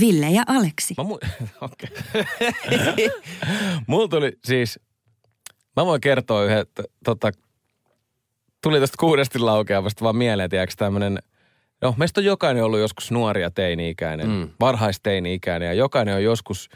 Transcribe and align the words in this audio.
Ville 0.00 0.30
ja 0.30 0.42
Aleksi. 0.46 0.94
Mä 0.96 1.04
mu-. 1.04 1.18
Mulla 3.86 4.08
tuli 4.08 4.32
siis, 4.44 4.80
mä 5.76 5.86
voin 5.86 6.00
kertoa 6.00 6.44
yhden, 6.44 6.58
että 6.58 6.82
tota, 7.04 7.30
tuli 8.62 8.80
tästä 8.80 8.96
kuudesti 9.00 9.38
laukeavasta 9.38 10.04
vaan 10.04 10.16
mieleen, 10.16 10.50
tiedätkö 10.50 10.74
tämmönen, 10.78 11.18
no 11.82 11.94
meistä 11.96 12.20
on 12.20 12.24
jokainen 12.24 12.64
ollut 12.64 12.80
joskus 12.80 13.10
nuoria 13.10 13.50
teini-ikäinen, 13.50 14.28
mm. 14.28 14.48
varhaisteini-ikäinen 14.60 15.66
ja 15.66 15.72
jokainen 15.74 16.14
on 16.14 16.24
joskus 16.24 16.68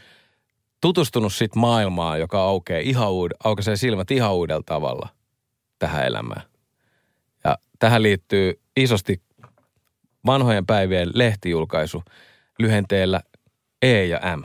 tutustunut 0.80 1.32
sit 1.32 1.54
maailmaan, 1.54 2.20
joka 2.20 2.40
aukeaa 2.42 2.80
ihan 2.80 3.08
uud- 3.08 3.36
aukaisee 3.44 3.76
silmät 3.76 4.10
ihan 4.10 4.34
uudella 4.34 4.62
tavalla 4.66 5.08
tähän 5.78 6.06
elämään. 6.06 6.42
Ja 7.44 7.58
tähän 7.78 8.02
liittyy 8.02 8.60
isosti 8.76 9.22
vanhojen 10.26 10.66
päivien 10.66 11.10
lehtijulkaisu 11.14 12.02
lyhenteellä 12.60 13.20
E 13.82 14.04
ja 14.04 14.20
M. 14.36 14.42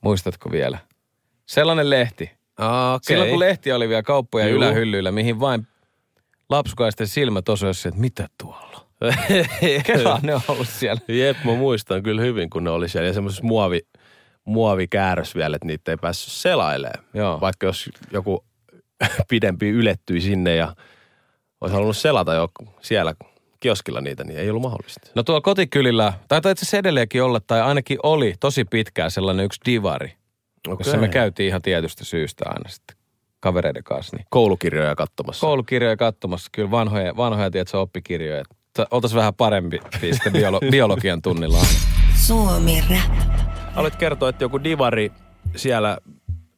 Muistatko 0.00 0.52
vielä? 0.52 0.78
Sellainen 1.46 1.90
lehti. 1.90 2.24
Okei. 2.24 2.98
Silloin 3.02 3.30
kun 3.30 3.38
lehti 3.38 3.72
oli 3.72 3.88
vielä 3.88 4.02
kauppoja 4.02 4.48
Juu. 4.48 4.56
ylähyllyillä, 4.56 5.12
mihin 5.12 5.40
vain 5.40 5.66
lapsukaisten 6.48 7.06
silmät 7.06 7.48
osoisivat, 7.48 7.92
että 7.92 8.00
mitä 8.00 8.28
tuolla. 8.38 8.86
Kela 9.86 10.20
ne 10.22 10.34
on 10.34 10.40
ollut 10.48 10.68
siellä. 10.68 11.00
Jep, 11.08 11.36
mä 11.44 11.54
muistan 11.54 12.02
kyllä 12.02 12.22
hyvin, 12.22 12.50
kun 12.50 12.64
ne 12.64 12.70
oli 12.70 12.88
siellä. 12.88 13.06
Ja 13.06 13.12
semmoisessa 13.14 13.44
muovi, 13.44 13.80
muovikääräs 14.44 15.34
vielä, 15.34 15.56
että 15.56 15.66
niitä 15.66 15.90
ei 15.90 15.96
päässyt 15.96 16.32
selailemaan. 16.32 17.04
Joo. 17.14 17.40
Vaikka 17.40 17.66
jos 17.66 17.90
joku 18.10 18.44
pidempi 19.30 19.68
ylettyi 19.68 20.20
sinne 20.20 20.56
ja 20.56 20.76
olisi 21.60 21.74
halunnut 21.74 21.96
selata 21.96 22.34
jo 22.34 22.48
siellä 22.80 23.14
kioskilla 23.62 24.00
niitä, 24.00 24.24
niin 24.24 24.38
ei 24.38 24.50
ollut 24.50 24.62
mahdollista. 24.62 25.00
No 25.14 25.22
tuolla 25.22 25.40
kotikylillä, 25.40 26.12
taitaa 26.28 26.52
itse 26.52 26.62
asiassa 26.64 26.76
edelleenkin 26.78 27.22
olla, 27.22 27.40
tai 27.40 27.60
ainakin 27.62 27.98
oli 28.02 28.34
tosi 28.40 28.64
pitkään 28.64 29.10
sellainen 29.10 29.44
yksi 29.44 29.60
divari, 29.66 30.06
Okei. 30.68 30.76
jossa 30.86 30.96
me 30.98 31.08
käytiin 31.08 31.48
ihan 31.48 31.62
tietystä 31.62 32.04
syystä 32.04 32.44
aina 32.46 32.68
sitten 32.68 32.96
kavereiden 33.40 33.84
kanssa. 33.84 34.16
Niin 34.16 34.26
Koulukirjoja 34.30 34.94
katsomassa. 34.94 35.46
koulukirjoja 35.46 35.96
katsomassa, 35.96 36.48
kyllä 36.52 36.70
vanhoja, 36.70 37.16
vanhoja 37.16 37.50
tiedätkö, 37.50 37.80
oppikirjoja. 37.80 38.44
Oltaisiin 38.90 39.18
vähän 39.18 39.34
parempi 39.34 39.78
sitten 40.12 40.32
biolo- 40.32 40.70
biologian 40.70 41.22
tunnilla. 41.22 41.58
Suomi 42.26 42.84
Rap. 42.90 43.18
Haluat 43.74 43.96
kertoa, 43.96 44.28
että 44.28 44.44
joku 44.44 44.64
divari 44.64 45.12
siellä 45.56 45.98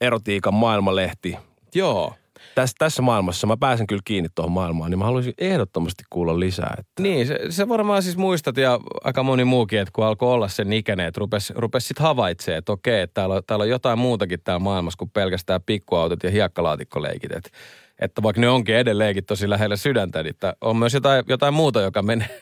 erotiikan 0.01 0.55
maailmalehti. 0.55 1.37
Joo. 1.75 2.15
Tässä, 2.55 2.77
tässä 2.79 3.03
maailmassa, 3.03 3.47
mä 3.47 3.57
pääsen 3.57 3.87
kyllä 3.87 4.03
kiinni 4.05 4.29
tuohon 4.35 4.53
maailmaan, 4.53 4.91
niin 4.91 4.99
mä 4.99 5.05
haluaisin 5.05 5.35
ehdottomasti 5.39 6.03
kuulla 6.11 6.41
lisää. 6.41 6.75
Että 6.79 7.03
Niin, 7.03 7.27
se, 7.27 7.39
se 7.51 7.69
varmaan 7.69 8.03
siis 8.03 8.17
muistat 8.17 8.57
ja 8.57 8.81
aika 9.05 9.23
moni 9.23 9.45
muukin, 9.45 9.79
että 9.79 9.93
kun 9.95 10.05
alkoi 10.05 10.33
olla 10.33 10.49
sen 10.49 10.73
ikäinen, 10.73 11.07
että 11.07 11.19
rupesi 11.19 11.53
rupes 11.57 11.89
sitten 11.89 12.03
havaitsemaan, 12.03 12.59
että 12.59 12.73
okei, 12.73 13.01
että 13.01 13.15
täällä 13.15 13.35
on, 13.35 13.43
täällä 13.47 13.63
on 13.63 13.69
jotain 13.69 13.99
muutakin 13.99 14.41
täällä 14.45 14.65
maailmassa 14.65 14.99
kuin 14.99 15.11
pelkästään 15.11 15.63
pikkuautot 15.67 16.23
ja 16.23 16.31
hiekkalaatikkoleikit. 16.31 17.33
Että, 17.33 17.51
että 17.99 18.23
vaikka 18.23 18.41
ne 18.41 18.49
onkin 18.49 18.77
edelleenkin 18.77 19.25
tosi 19.25 19.51
lähellä 19.51 19.77
sydäntä, 19.77 20.23
niin 20.23 20.31
että 20.31 20.57
on 20.61 20.77
myös 20.77 20.95
jotain, 20.95 21.25
jotain 21.29 21.55
muuta, 21.55 21.81
joka 21.81 22.03
menee 22.03 22.41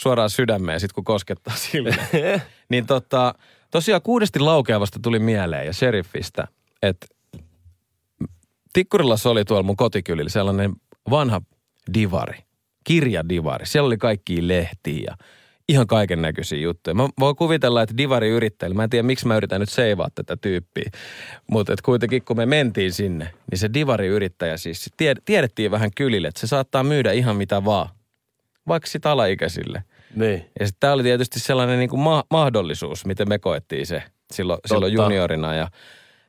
suoraan 0.00 0.30
sydämeen 0.30 0.80
sitten 0.80 0.94
kun 0.94 1.04
koskettaa 1.04 1.54
silmää. 1.56 2.06
niin 2.70 2.86
tota, 2.86 3.34
tosiaan 3.70 4.02
kuudesti 4.02 4.38
laukeavasta 4.38 4.98
tuli 5.02 5.18
mieleen 5.18 5.66
ja 5.66 5.72
sheriffistä, 5.72 6.48
että 6.82 7.06
Tikkurilassa 8.72 9.30
oli 9.30 9.44
tuolla 9.44 9.62
mun 9.62 9.76
kotikylillä 9.76 10.30
sellainen 10.30 10.72
vanha 11.10 11.40
divari, 11.94 12.38
kirjadivari. 12.84 13.66
Siellä 13.66 13.86
oli 13.86 13.98
kaikki 13.98 14.48
lehtiä 14.48 15.04
ja 15.06 15.16
ihan 15.68 15.86
kaiken 15.86 16.22
näköisiä 16.22 16.58
juttuja. 16.58 16.94
Mä 16.94 17.08
voin 17.20 17.36
kuvitella, 17.36 17.82
että 17.82 17.96
divari 17.96 18.28
yrittäjillä, 18.28 18.74
mä 18.74 18.84
en 18.84 18.90
tiedä 18.90 19.02
miksi 19.02 19.26
mä 19.26 19.36
yritän 19.36 19.60
nyt 19.60 19.68
seivaa 19.68 20.08
tätä 20.14 20.36
tyyppiä, 20.36 20.90
mutta 21.50 21.74
kuitenkin 21.84 22.24
kun 22.24 22.36
me 22.36 22.46
mentiin 22.46 22.92
sinne, 22.92 23.32
niin 23.50 23.58
se 23.58 23.70
divari 23.74 24.06
yrittäjä 24.06 24.56
siis, 24.56 24.90
tied, 24.96 25.16
tiedettiin 25.24 25.70
vähän 25.70 25.90
kylille, 25.96 26.28
että 26.28 26.40
se 26.40 26.46
saattaa 26.46 26.82
myydä 26.82 27.12
ihan 27.12 27.36
mitä 27.36 27.64
vaan, 27.64 27.88
vaikka 28.68 28.88
sit 28.88 29.06
alaikäisille. 29.06 29.84
niin. 30.16 30.44
Ja 30.60 30.66
sitten 30.66 30.80
tämä 30.80 30.92
oli 30.92 31.02
tietysti 31.02 31.40
sellainen 31.40 31.78
niin 31.78 31.90
kuin 31.90 32.00
ma- 32.00 32.24
mahdollisuus, 32.30 33.06
miten 33.06 33.28
me 33.28 33.38
koettiin 33.38 33.86
se 33.86 34.02
silloin, 34.32 34.60
silloin 34.66 34.92
juniorina. 34.92 35.54
Ja 35.54 35.68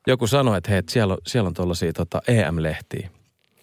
joku 0.08 0.28
sanoi, 0.28 0.58
että 0.58 0.70
hei, 0.70 0.80
et 0.80 0.90
siellä 0.90 1.14
on, 1.14 1.20
siellä 1.28 1.48
on 1.48 1.54
tuollaisia 1.54 1.94
tota 1.94 2.22
EM-lehtiä. 2.28 3.10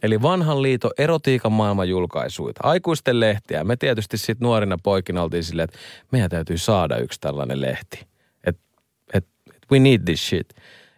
Eli 0.03 0.23
vanhan 0.23 0.63
liiton 0.63 0.91
erotiikan 0.99 1.53
maailman 1.53 1.89
julkaisuita. 1.89 2.61
Aikuisten 2.63 3.21
lehtiä. 3.21 3.65
Me 3.65 3.77
tietysti 3.77 4.19
sitten 4.19 4.47
nuorina 4.47 4.79
poikina 4.83 5.23
oltiin 5.23 5.45
silleen, 5.45 5.65
että 5.65 5.79
meidän 6.13 6.31
täytyy 6.31 6.59
saada 6.59 6.99
yksi 6.99 7.21
tällainen 7.21 7.61
lehti. 7.61 8.07
Että 8.45 8.63
et, 9.15 9.27
et 9.53 9.57
we 9.73 9.79
need 9.79 10.01
this 10.05 10.29
shit. 10.29 10.49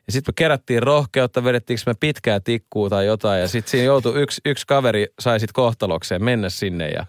Ja 0.07 0.13
sitten 0.13 0.33
me 0.33 0.35
kerättiin 0.37 0.83
rohkeutta, 0.83 1.45
vedettiinkö 1.45 1.83
me 1.87 1.95
pitkää 2.01 2.41
tikkuu 2.41 2.91
tai 2.91 3.07
jotain. 3.07 3.41
Ja 3.41 3.49
sitten 3.49 3.71
siinä 3.71 3.85
joutui 3.85 4.23
yksi, 4.23 4.41
yksi 4.45 4.67
kaveri 4.67 5.07
sai 5.21 5.41
sitten 5.41 5.55
kohtalokseen 5.55 6.25
mennä 6.25 6.49
sinne 6.49 6.89
ja 6.89 7.07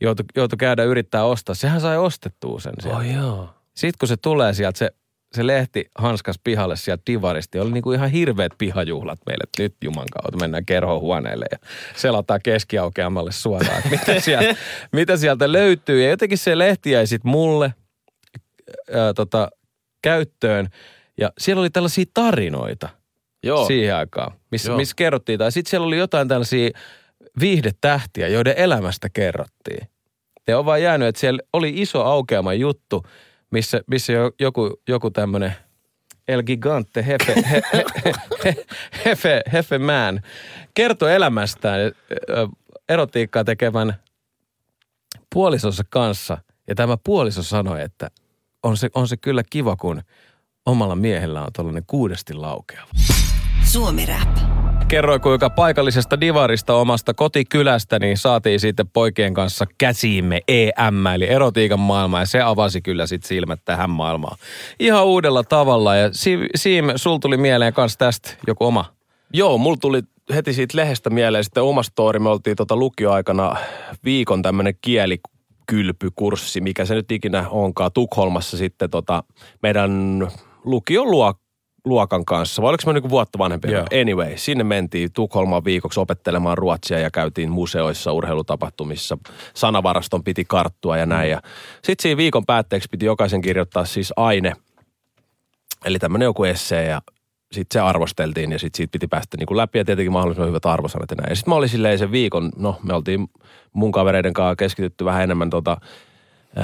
joutui, 0.00 0.24
joutui 0.36 0.56
käydä 0.56 0.84
yrittää 0.84 1.24
ostaa. 1.24 1.54
Sehän 1.54 1.80
sai 1.80 1.98
ostettua 1.98 2.60
sen 2.60 2.74
sieltä. 2.82 2.98
Oh, 2.98 3.14
joo. 3.14 3.48
Sitten 3.74 3.98
kun 3.98 4.08
se 4.08 4.16
tulee 4.16 4.54
sieltä, 4.54 4.78
se, 4.78 4.90
se 5.32 5.46
lehti 5.46 5.90
hanskas 5.98 6.40
pihalle 6.44 6.76
sieltä 6.76 7.02
divaristi. 7.06 7.58
Oli 7.58 7.70
niinku 7.70 7.92
ihan 7.92 8.10
hirveät 8.10 8.52
pihajuhlat 8.58 9.18
meille, 9.26 9.42
että 9.44 9.62
nyt 9.62 9.74
juman 9.84 10.06
kautta 10.12 10.38
mennään 10.40 10.66
kerhohuoneelle 10.66 11.46
ja 11.52 11.58
selataan 11.96 12.40
keskiaukeamalle 12.42 13.32
suoraan, 13.32 13.78
että 13.78 13.90
mitä 13.90 14.20
sieltä, 14.24 14.60
mitä 14.92 15.16
sieltä 15.16 15.52
löytyy. 15.52 16.02
Ja 16.02 16.10
jotenkin 16.10 16.38
se 16.38 16.58
lehti 16.58 16.90
jäi 16.90 17.06
sitten 17.06 17.30
mulle 17.30 17.74
ää, 18.92 19.14
tota, 19.14 19.48
käyttöön 20.02 20.68
ja 21.18 21.32
siellä 21.38 21.60
oli 21.60 21.70
tällaisia 21.70 22.04
tarinoita 22.14 22.88
Joo. 23.42 23.66
siihen 23.66 23.96
aikaan, 23.96 24.32
missä, 24.50 24.72
missä 24.72 24.94
kerrottiin. 24.96 25.38
Tai 25.38 25.52
sitten 25.52 25.70
siellä 25.70 25.86
oli 25.86 25.98
jotain 25.98 26.28
tällaisia 26.28 26.70
viihdetähtiä, 27.40 28.28
joiden 28.28 28.54
elämästä 28.56 29.08
kerrottiin. 29.12 29.88
Ja 30.48 30.58
on 30.58 30.64
vaan 30.64 30.82
jäänyt, 30.82 31.08
että 31.08 31.20
siellä 31.20 31.42
oli 31.52 31.72
iso 31.76 32.04
aukeama 32.04 32.54
juttu, 32.54 33.02
missä, 33.50 33.80
missä 33.86 34.12
jo- 34.12 34.32
joku, 34.40 34.80
joku 34.88 35.10
tämmöinen 35.10 35.52
El 36.28 36.42
Gigante 36.42 37.06
Hefe, 37.06 37.34
he, 37.50 37.62
he, 37.72 37.84
he, 38.44 38.54
hefe, 39.04 39.42
hefe 39.52 39.78
Man 39.78 40.20
kertoi 40.74 41.14
elämästään 41.14 41.80
erotiikkaa 42.88 43.44
tekevän 43.44 43.94
puolisonsa 45.34 45.82
kanssa. 45.90 46.38
Ja 46.68 46.74
tämä 46.74 46.96
puoliso 47.04 47.42
sanoi, 47.42 47.82
että 47.82 48.10
on 48.62 48.76
se, 48.76 48.88
on 48.94 49.08
se 49.08 49.16
kyllä 49.16 49.42
kiva, 49.50 49.76
kun 49.76 50.02
omalla 50.66 50.96
miehellä 50.96 51.42
on 51.42 51.52
tuollainen 51.52 51.84
kuudesti 51.86 52.34
laukeava 52.34 52.90
Suomi 53.64 54.06
Rap. 54.06 54.47
Kerroi, 54.88 55.20
kuinka 55.20 55.50
paikallisesta 55.50 56.20
divarista 56.20 56.74
omasta 56.74 57.14
kotikylästä 57.14 57.98
niin 57.98 58.18
saatiin 58.18 58.60
sitten 58.60 58.88
poikien 58.88 59.34
kanssa 59.34 59.64
käsiimme 59.78 60.40
EM, 60.48 61.06
eli 61.14 61.28
erotiikan 61.28 61.80
maailma, 61.80 62.20
ja 62.20 62.26
se 62.26 62.40
avasi 62.40 62.80
kyllä 62.80 63.06
sitten 63.06 63.28
silmät 63.28 63.60
tähän 63.64 63.90
maailmaan. 63.90 64.38
Ihan 64.80 65.06
uudella 65.06 65.44
tavalla, 65.44 65.96
ja 65.96 66.08
Si- 66.12 66.48
Siim, 66.54 66.84
sul 66.96 67.18
tuli 67.18 67.36
mieleen 67.36 67.72
kanssa 67.72 67.98
tästä 67.98 68.30
joku 68.46 68.64
oma. 68.64 68.84
Joo, 69.32 69.58
mulla 69.58 69.76
tuli 69.80 70.02
heti 70.34 70.52
siitä 70.52 70.76
lehdestä 70.76 71.10
mieleen 71.10 71.44
sitten 71.44 71.62
oma 71.62 71.82
story. 71.82 72.18
Me 72.18 72.28
oltiin 72.28 72.56
tota 72.56 72.76
lukioaikana 72.76 73.56
viikon 74.04 74.42
tämmöinen 74.42 74.74
kielikylpykurssi, 74.80 76.60
mikä 76.60 76.84
se 76.84 76.94
nyt 76.94 77.12
ikinä 77.12 77.48
onkaan, 77.48 77.92
Tukholmassa 77.92 78.56
sitten 78.56 78.90
tota 78.90 79.24
meidän 79.62 80.22
lukion 80.64 81.06
luok- 81.06 81.47
luokan 81.84 82.24
kanssa. 82.24 82.62
Vai 82.62 82.68
oliko 82.68 82.82
me 82.86 82.92
niinku 82.92 83.10
vuotta 83.10 83.38
vanhempia? 83.38 83.70
Joo. 83.70 83.86
Anyway, 84.00 84.32
sinne 84.36 84.64
mentiin 84.64 85.12
Tukholmaan 85.12 85.64
viikoksi 85.64 86.00
opettelemaan 86.00 86.58
ruotsia 86.58 86.98
ja 86.98 87.10
käytiin 87.10 87.50
museoissa, 87.50 88.12
urheilutapahtumissa. 88.12 89.18
Sanavaraston 89.54 90.24
piti 90.24 90.44
karttua 90.44 90.96
ja 90.96 91.06
näin. 91.06 91.30
Ja 91.30 91.42
sitten 91.74 92.02
siinä 92.02 92.16
viikon 92.16 92.46
päätteeksi 92.46 92.88
piti 92.90 93.06
jokaisen 93.06 93.40
kirjoittaa 93.40 93.84
siis 93.84 94.12
aine, 94.16 94.52
Eli 95.84 95.98
tämmöinen 95.98 96.26
joku 96.26 96.44
essee 96.44 96.86
ja 96.86 97.02
sitten 97.52 97.80
se 97.80 97.80
arvosteltiin 97.80 98.52
ja 98.52 98.58
sitten 98.58 98.76
siitä 98.76 98.92
piti 98.92 99.06
päästä 99.06 99.36
niin 99.36 99.46
kuin 99.46 99.56
läpi 99.56 99.78
ja 99.78 99.84
tietenkin 99.84 100.12
mahdollisimman 100.12 100.48
hyvät 100.48 100.66
arvosanat 100.66 101.10
ja 101.10 101.16
näin. 101.16 101.30
Ja 101.30 101.36
sitten 101.36 101.50
mä 101.50 101.56
olin 101.56 101.68
silleen 101.68 101.98
sen 101.98 102.12
viikon, 102.12 102.52
no 102.56 102.78
me 102.82 102.94
oltiin 102.94 103.28
mun 103.72 103.92
kavereiden 103.92 104.32
kanssa 104.32 104.56
keskitytty 104.56 105.04
vähän 105.04 105.22
enemmän 105.22 105.50
tota 105.50 105.76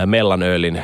mellanöölin 0.06 0.82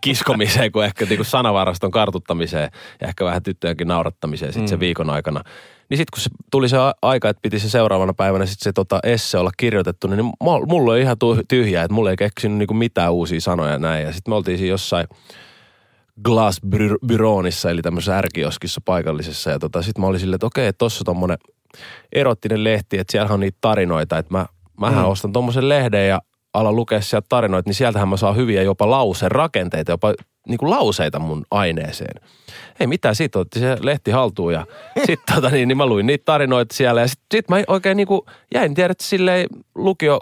kiskomiseen 0.00 0.72
kuin 0.72 0.86
ehkä 0.86 1.04
niinku 1.04 1.24
sanavaraston 1.24 1.90
kartuttamiseen 1.90 2.70
ja 3.00 3.08
ehkä 3.08 3.24
vähän 3.24 3.42
tyttöjenkin 3.42 3.88
naurattamiseen 3.88 4.52
sitten 4.52 4.66
mm. 4.66 4.70
sen 4.70 4.80
viikon 4.80 5.10
aikana. 5.10 5.42
Niin 5.90 5.98
sitten 5.98 6.10
kun 6.14 6.20
se 6.20 6.30
tuli 6.50 6.68
se 6.68 6.76
aika, 7.02 7.28
että 7.28 7.40
piti 7.42 7.58
se 7.58 7.70
seuraavana 7.70 8.14
päivänä 8.14 8.46
sitten 8.46 8.64
se 8.64 8.72
tota 8.72 9.00
esse 9.02 9.38
olla 9.38 9.50
kirjoitettu, 9.56 10.06
niin 10.06 10.20
mul- 10.24 10.66
mulla 10.68 10.92
oli 10.92 11.00
ihan 11.00 11.16
tyhjää, 11.48 11.84
että 11.84 11.94
mulla 11.94 12.10
ei 12.10 12.16
keksinyt 12.16 12.58
niinku 12.58 12.74
mitään 12.74 13.12
uusia 13.12 13.40
sanoja 13.40 13.78
näin. 13.78 14.04
Ja 14.04 14.12
sitten 14.12 14.32
me 14.32 14.36
oltiin 14.36 14.58
siinä 14.58 14.70
jossain 14.70 15.06
Glass 16.22 16.60
Byr- 16.66 17.06
Byronissa, 17.06 17.70
eli 17.70 17.82
tämmöisessä 17.82 18.18
ärkioskissa 18.18 18.80
paikallisessa. 18.84 19.50
Ja 19.50 19.58
tota, 19.58 19.82
sitten 19.82 20.00
mä 20.00 20.06
olin 20.06 20.20
silleen, 20.20 20.34
että 20.34 20.46
okei, 20.46 20.72
tossa 20.72 21.04
tommonen 21.04 21.38
erottinen 22.12 22.64
lehti, 22.64 22.98
että 22.98 23.12
siellä 23.12 23.34
on 23.34 23.40
niitä 23.40 23.58
tarinoita, 23.60 24.18
että 24.18 24.34
mä, 24.34 24.46
mähän 24.80 25.04
mm. 25.04 25.10
ostan 25.10 25.32
tommosen 25.32 25.68
lehden 25.68 26.08
ja 26.08 26.20
alan 26.56 26.76
lukea 26.76 27.00
sieltä 27.00 27.26
tarinoita, 27.28 27.68
niin 27.68 27.74
sieltähän 27.74 28.08
mä 28.08 28.16
saan 28.16 28.36
hyviä 28.36 28.62
jopa 28.62 28.90
lauserakenteita, 28.90 29.92
jopa 29.92 30.14
niin 30.48 30.58
kuin 30.58 30.70
lauseita 30.70 31.18
mun 31.18 31.44
aineeseen. 31.50 32.22
Ei 32.80 32.86
mitään, 32.86 33.14
siitä 33.14 33.38
otti 33.38 33.60
se 33.60 33.76
lehti 33.80 34.10
haltuun 34.10 34.52
ja 34.52 34.66
sitten 35.06 35.34
tota, 35.34 35.50
niin, 35.50 35.68
niin 35.68 35.76
mä 35.76 35.86
luin 35.86 36.06
niitä 36.06 36.24
tarinoita 36.24 36.74
siellä 36.74 37.00
ja 37.00 37.08
sitten 37.08 37.26
sit 37.32 37.48
mä 37.48 37.56
oikein 37.66 37.96
niin 37.96 38.06
kuin 38.06 38.20
jäin, 38.54 38.74
tiedät, 38.74 39.00
silleen 39.00 39.46
lukio 39.74 40.20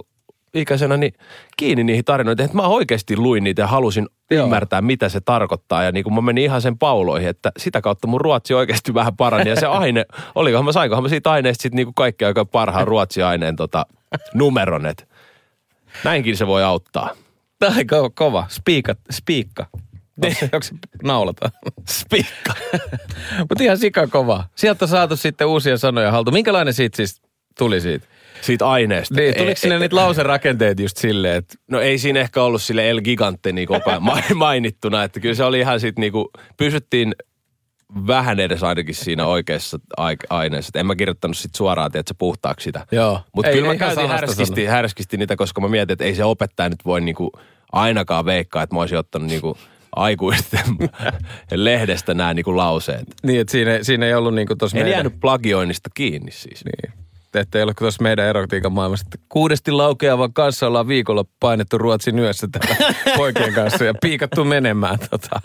ikäisenä 0.54 0.96
niin 0.96 1.12
kiinni 1.56 1.84
niihin 1.84 2.04
tarinoihin, 2.04 2.44
että 2.44 2.56
mä 2.56 2.62
oikeasti 2.62 3.16
luin 3.16 3.44
niitä 3.44 3.62
ja 3.62 3.66
halusin 3.66 4.08
Joo. 4.30 4.44
ymmärtää, 4.44 4.82
mitä 4.82 5.08
se 5.08 5.20
tarkoittaa. 5.20 5.82
Ja 5.82 5.92
niin 5.92 6.04
kuin 6.04 6.14
mä 6.14 6.20
menin 6.20 6.44
ihan 6.44 6.62
sen 6.62 6.78
pauloihin, 6.78 7.28
että 7.28 7.52
sitä 7.58 7.80
kautta 7.80 8.06
mun 8.06 8.20
ruotsi 8.20 8.54
oikeasti 8.54 8.94
vähän 9.00 9.16
parani. 9.16 9.50
Ja 9.50 9.60
se 9.60 9.66
aine, 9.66 10.04
olikohan 10.34 10.64
mä, 10.64 10.72
sainkohan 10.72 11.02
mä 11.02 11.08
siitä 11.08 11.30
aineesta 11.30 11.62
sitten 11.62 11.76
niin 11.76 11.86
kuin 11.86 11.94
kaikki 11.94 12.24
aika 12.24 12.44
parhaan 12.44 12.88
ruotsiaineen 12.92 13.56
tota, 13.56 13.86
numeron, 14.34 14.86
että 14.86 15.04
näinkin 16.04 16.36
se 16.36 16.46
voi 16.46 16.64
auttaa. 16.64 17.10
Tämä 17.58 17.76
on 17.78 17.86
kova, 17.86 18.10
kova. 18.10 18.46
Spiikka, 18.48 18.94
spiikka. 19.10 19.66
Onko 20.22 20.36
se, 20.40 20.44
onko 20.44 20.62
se 20.62 20.74
naulata? 21.02 21.50
Spikka. 21.88 22.54
Mutta 23.48 23.64
ihan 23.64 23.78
sika 23.78 24.06
kova. 24.06 24.44
Sieltä 24.54 24.84
on 24.84 24.88
saatu 24.88 25.16
sitten 25.16 25.46
uusia 25.46 25.76
sanoja 25.76 26.10
haltuun. 26.10 26.34
Minkälainen 26.34 26.74
siitä 26.74 26.96
siis 26.96 27.22
tuli 27.58 27.80
siitä? 27.80 28.06
Siitä 28.40 28.68
aineesta. 28.68 29.14
Niin, 29.14 29.36
tuliko 29.36 29.60
sinne 29.60 29.78
niitä 29.78 29.96
lauserakenteita 29.96 30.82
just 30.82 30.96
silleen, 30.96 31.36
että 31.36 31.54
No 31.70 31.80
ei 31.80 31.98
siinä 31.98 32.20
ehkä 32.20 32.42
ollut 32.42 32.62
sille 32.62 32.90
El 32.90 33.00
Gigante 33.00 33.52
niin 33.52 33.68
mainittuna, 34.34 35.04
että 35.04 35.20
kyllä 35.20 35.34
se 35.34 35.44
oli 35.44 35.58
ihan 35.58 35.80
sitten 35.80 36.02
niinku, 36.02 36.30
pysyttiin 36.56 37.14
vähän 38.06 38.40
edes 38.40 38.62
ainakin 38.62 38.94
siinä 38.94 39.26
oikeassa 39.36 39.78
ai- 39.96 40.16
aineessa. 40.30 40.70
Et 40.74 40.76
en 40.80 40.86
mä 40.86 40.96
kirjoittanut 40.96 41.36
sit 41.36 41.54
suoraan, 41.54 41.86
että 41.86 42.02
se 42.06 42.14
puhtaaksi 42.18 42.64
sitä. 42.64 42.86
Joo. 42.92 43.20
Mutta 43.34 43.50
kyllä 43.50 43.68
mä 43.68 43.76
käytin 43.76 44.08
härskisti, 44.08 44.64
härskisti 44.66 45.16
niitä, 45.16 45.36
koska 45.36 45.60
mä 45.60 45.68
mietin, 45.68 45.92
että 45.92 46.04
ei 46.04 46.14
se 46.14 46.24
opettaja 46.24 46.68
nyt 46.68 46.84
voi 46.84 47.00
niinku 47.00 47.32
ainakaan 47.72 48.24
veikkaa, 48.24 48.62
että 48.62 48.74
mä 48.76 48.80
olisin 48.80 48.98
ottanut 48.98 49.28
niinku 49.28 49.58
aikuisten 49.96 50.60
lehdestä 51.54 52.14
nämä 52.14 52.34
niinku 52.34 52.56
lauseet. 52.56 53.04
niin, 53.22 53.40
että 53.40 53.50
siinä, 53.50 53.78
siinä 53.82 54.06
ei 54.06 54.14
ollut 54.14 54.34
niinku 54.34 54.56
tuossa 54.56 54.76
En 54.78 54.82
meidän... 54.84 54.96
jäänyt 54.96 55.20
plagioinnista 55.20 55.90
kiinni 55.94 56.30
siis. 56.30 56.64
Niin. 56.64 56.94
Että 57.34 57.58
ei 57.58 57.64
ole 57.64 57.74
tuossa 57.78 58.02
meidän 58.02 58.26
erotiikan 58.26 58.72
maailmassa, 58.72 59.06
että 59.06 59.26
kuudesti 59.28 59.70
laukeavan 59.70 60.32
kanssa 60.32 60.66
ollaan 60.66 60.88
viikolla 60.88 61.24
painettu 61.40 61.78
Ruotsin 61.78 62.18
yössä 62.18 62.48
täällä 62.52 62.94
poikien 63.16 63.54
kanssa 63.54 63.84
ja 63.84 63.94
piikattu 64.02 64.44
menemään. 64.44 64.98
Tota. 65.10 65.40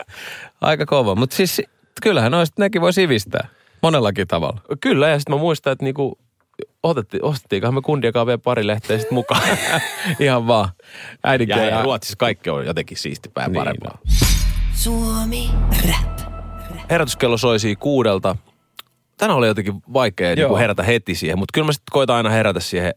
Aika 0.60 0.86
kova. 0.86 1.14
Mutta 1.14 1.36
siis 1.36 1.62
kyllähän 2.00 2.32
noista 2.32 2.62
nekin 2.62 2.80
voi 2.80 2.92
sivistää 2.92 3.48
monellakin 3.82 4.28
tavalla. 4.28 4.60
Kyllä, 4.80 5.08
ja 5.08 5.18
sitten 5.18 5.34
mä 5.34 5.40
muistan, 5.40 5.72
että 5.72 5.84
niinku, 5.84 6.18
otettiin, 6.82 7.24
ostettiinkohan 7.24 7.74
me 7.74 7.80
kundiakaan 7.80 8.26
vielä 8.26 8.38
pari 8.38 8.66
lehteä 8.66 8.98
sitten 8.98 9.14
mukaan. 9.14 9.42
Ihan 10.20 10.46
vaan. 10.46 10.68
Ja, 10.78 10.84
Äidinkieli. 11.24 11.70
ja 11.70 11.82
Ruotsissa 11.82 12.16
kaikki 12.16 12.50
on 12.50 12.66
jotenkin 12.66 12.96
siistipää 12.96 13.44
ja 13.44 13.48
Niin 13.48 13.60
parempaa. 13.60 13.98
Suomi 14.72 15.50
Rap. 15.88 16.20
Herätyskello 16.90 17.36
soisi 17.36 17.76
kuudelta. 17.76 18.36
Tänään 19.16 19.38
oli 19.38 19.46
jotenkin 19.46 19.82
vaikea 19.92 20.36
niin 20.36 20.58
herätä 20.58 20.82
heti 20.82 21.14
siihen, 21.14 21.38
mutta 21.38 21.52
kyllä 21.52 21.66
mä 21.66 21.72
sitten 21.72 21.92
koitan 21.92 22.16
aina 22.16 22.30
herätä 22.30 22.60
siihen 22.60 22.94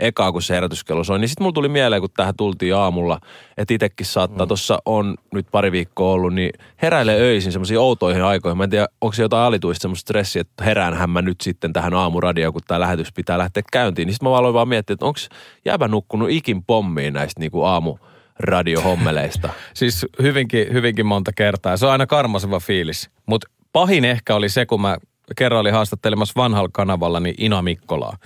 ekaa, 0.00 0.32
kun 0.32 0.42
se 0.42 0.54
herätyskello 0.54 1.04
soi. 1.04 1.18
Niin 1.18 1.28
sitten 1.28 1.44
mulla 1.44 1.52
tuli 1.52 1.68
mieleen, 1.68 2.02
kun 2.02 2.10
tähän 2.16 2.36
tultiin 2.36 2.74
aamulla, 2.74 3.20
että 3.56 3.74
itsekin 3.74 4.06
saattaa, 4.06 4.46
mm. 4.46 4.48
tuossa 4.48 4.78
on 4.86 5.16
nyt 5.34 5.46
pari 5.52 5.72
viikkoa 5.72 6.12
ollut, 6.12 6.34
niin 6.34 6.50
heräilee 6.82 7.20
öisin 7.20 7.52
semmoisiin 7.52 7.80
outoihin 7.80 8.24
aikoihin. 8.24 8.58
Mä 8.58 8.64
en 8.64 8.70
tiedä, 8.70 8.88
onko 9.00 9.12
se 9.12 9.22
jotain 9.22 9.44
alituista 9.44 9.82
semmoista 9.82 10.00
stressiä, 10.00 10.40
että 10.40 10.64
heräänhän 10.64 11.10
mä 11.10 11.22
nyt 11.22 11.40
sitten 11.40 11.72
tähän 11.72 11.94
aamuradioon, 11.94 12.52
kun 12.52 12.62
tämä 12.66 12.80
lähetys 12.80 13.12
pitää 13.12 13.38
lähteä 13.38 13.62
käyntiin. 13.72 14.06
Niin 14.06 14.14
sitten 14.14 14.30
mä 14.30 14.36
aloin 14.36 14.54
vaan 14.54 14.68
miettiä, 14.68 14.94
että 14.94 15.06
onko 15.06 15.20
jäbä 15.64 15.88
nukkunut 15.88 16.30
ikin 16.30 16.64
pommiin 16.64 17.14
näistä 17.14 17.40
niin 17.40 17.50
kuin 17.50 17.66
aamuradiohommeleista. 17.66 19.48
Siis 19.74 20.06
hyvinkin, 20.22 20.72
hyvinkin 20.72 21.06
monta 21.06 21.32
kertaa. 21.32 21.76
Se 21.76 21.86
on 21.86 21.92
aina 21.92 22.06
karmaseva 22.06 22.60
fiilis. 22.60 23.10
Mutta 23.26 23.50
pahin 23.72 24.04
ehkä 24.04 24.34
oli 24.34 24.48
se, 24.48 24.66
kun 24.66 24.80
mä 24.80 24.96
kerran 25.36 25.60
olin 25.60 25.72
haastattelemassa 25.72 26.32
vanhalla 26.36 26.70
kanavalla 26.72 27.20
niin 27.20 27.34
Ina 27.38 27.62
Mikkolaa. 27.62 28.16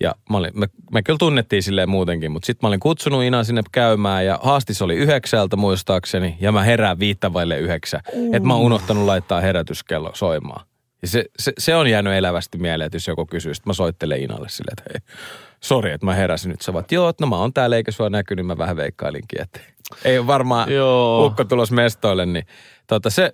Ja 0.00 0.14
mä 0.30 0.36
olin, 0.36 0.50
me, 0.54 0.66
me 0.92 1.02
kyllä 1.02 1.18
tunnettiin 1.18 1.62
silleen 1.62 1.88
muutenkin, 1.88 2.32
mutta 2.32 2.46
sitten 2.46 2.66
mä 2.66 2.68
olin 2.68 2.80
kutsunut 2.80 3.22
Inaa 3.22 3.44
sinne 3.44 3.62
käymään 3.72 4.26
ja 4.26 4.38
haastis 4.42 4.82
oli 4.82 4.94
yhdeksältä 4.94 5.56
muistaakseni 5.56 6.36
ja 6.40 6.52
mä 6.52 6.62
herään 6.62 6.98
viittä 6.98 7.32
vaille 7.32 7.58
yhdeksän. 7.58 8.00
Että 8.06 8.48
mä 8.48 8.54
oon 8.54 8.62
unohtanut 8.62 9.04
laittaa 9.04 9.40
herätyskello 9.40 10.10
soimaan. 10.14 10.66
Ja 11.02 11.08
se, 11.08 11.24
se, 11.38 11.52
se 11.58 11.76
on 11.76 11.90
jäänyt 11.90 12.12
elävästi 12.12 12.58
mieleen, 12.58 12.86
että 12.86 12.96
jos 12.96 13.06
joku 13.06 13.26
kysyy, 13.26 13.54
sitten 13.54 13.70
mä 13.70 13.74
soittelen 13.74 14.22
Inalle 14.22 14.48
silleen, 14.48 14.74
että 14.78 14.92
hei, 14.92 15.16
sori, 15.60 15.92
että 15.92 16.06
mä 16.06 16.14
heräsin 16.14 16.50
nyt. 16.50 16.62
Sä 16.62 16.72
vaat, 16.72 16.92
joo, 16.92 17.08
että 17.08 17.24
no 17.24 17.30
mä 17.30 17.36
oon 17.36 17.52
täällä 17.52 17.76
eikä 17.76 17.92
sua 17.92 18.10
näky, 18.10 18.36
niin 18.36 18.46
mä 18.46 18.58
vähän 18.58 18.76
veikkailinkin, 18.76 19.40
että 19.40 19.60
ei 20.04 20.18
ole 20.18 20.26
varmaan 20.26 20.72
Joo. 20.72 21.26
ukko 21.26 21.44
tulos 21.44 21.72
mestoille, 21.72 22.26
niin 22.26 22.46
tota 22.86 23.10
se, 23.10 23.32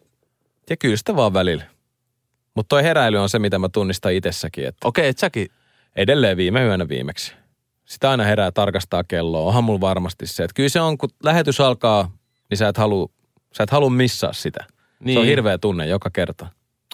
ja 0.71 0.77
kyllä 0.77 0.97
sitä 0.97 1.17
vaan 1.17 1.35
välillä. 1.35 1.65
Mutta 2.55 2.69
toi 2.69 2.83
heräily 2.83 3.19
on 3.19 3.29
se, 3.29 3.39
mitä 3.39 3.59
mä 3.59 3.69
tunnistan 3.69 4.13
itsessäkin, 4.13 4.67
että 4.67 4.89
Okei, 4.89 5.09
et 5.09 5.19
säkin 5.19 5.49
edelleen 5.97 6.37
viime 6.37 6.65
yönä 6.65 6.89
viimeksi. 6.89 7.35
Sitä 7.85 8.11
aina 8.11 8.25
herää 8.25 8.51
tarkastaa 8.51 9.05
kelloa. 9.05 9.47
Onhan 9.49 9.65
mulla 9.65 9.81
varmasti 9.81 10.27
se, 10.27 10.45
että 10.45 10.55
kyllä 10.55 10.69
se 10.69 10.81
on, 10.81 10.99
kun 10.99 11.09
lähetys 11.23 11.61
alkaa, 11.61 12.11
niin 12.51 12.59
sä 12.59 12.69
et 12.69 12.77
halua, 12.77 13.09
sä 13.57 13.63
et 13.63 13.71
halua 13.71 13.91
missaa 13.91 14.33
sitä. 14.33 14.65
Niin. 15.01 15.15
Se 15.15 15.19
on 15.19 15.25
Niin. 15.25 15.31
hirveä 15.31 15.59
tunne 15.59 15.87
joka 15.87 16.11
kerta. 16.11 16.47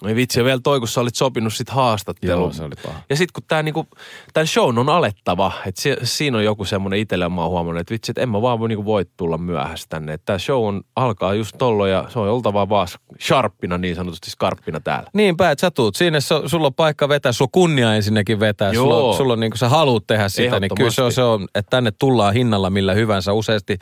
Ei 0.07 0.15
vitsi, 0.15 0.39
ja 0.39 0.45
vielä 0.45 0.59
toi, 0.63 0.79
kun 0.79 0.87
sä 0.87 1.01
olit 1.01 1.15
sopinut 1.15 1.53
sit 1.53 1.69
haastattelun. 1.69 2.41
Joo, 2.41 2.53
se 2.53 2.63
oli 2.63 2.75
paha. 2.83 2.99
Ja 3.09 3.15
sitten 3.15 3.33
kun 3.33 3.43
tää 3.47 3.63
niinku, 3.63 3.87
tämän 4.33 4.47
shown 4.47 4.77
on 4.77 4.89
alettava, 4.89 5.51
että 5.65 5.81
si, 5.81 5.95
siinä 6.03 6.37
on 6.37 6.43
joku 6.43 6.65
semmoinen 6.65 6.99
itselle 6.99 7.29
mä 7.29 7.41
oon 7.41 7.49
huomannut, 7.49 7.81
että 7.81 7.91
vitsi, 7.93 8.11
että 8.11 8.21
en 8.21 8.29
mä 8.29 8.41
vaan 8.41 8.59
voi, 8.59 8.69
niinku 8.69 8.85
voi 8.85 9.05
tulla 9.17 9.37
myöhässä 9.37 9.85
tänne. 9.89 10.13
Että 10.13 10.25
tää 10.25 10.37
show 10.37 10.67
on, 10.67 10.81
alkaa 10.95 11.33
just 11.33 11.55
tolloin 11.57 11.91
ja 11.91 12.05
se 12.09 12.19
on 12.19 12.29
oltava 12.29 12.69
vaan 12.69 12.87
sharppina, 13.21 13.77
niin 13.77 13.95
sanotusti 13.95 14.31
skarppina 14.31 14.79
täällä. 14.79 15.09
Niinpä, 15.13 15.51
että 15.51 15.61
sä 15.61 15.71
tuut 15.71 15.95
sinne, 15.95 16.19
su- 16.19 16.49
sulla 16.49 16.67
on 16.67 16.73
paikka 16.73 17.09
vetää, 17.09 17.31
sulla 17.31 17.47
on 17.47 17.51
kunnia 17.51 17.95
ensinnäkin 17.95 18.39
vetää, 18.39 18.71
Joo. 18.71 18.83
sulla 18.83 19.17
sulla 19.17 19.33
on 19.33 19.39
niin 19.39 19.51
kuin 19.51 19.59
sä 19.59 19.69
haluat 19.69 20.07
tehdä 20.07 20.29
sitä, 20.29 20.59
niin 20.59 20.71
kyllä 20.77 20.91
se 20.91 21.01
on, 21.01 21.11
se 21.11 21.23
on, 21.23 21.47
että 21.55 21.69
tänne 21.69 21.91
tullaan 21.91 22.33
hinnalla 22.33 22.69
millä 22.69 22.93
hyvänsä. 22.93 23.33
Useasti, 23.33 23.77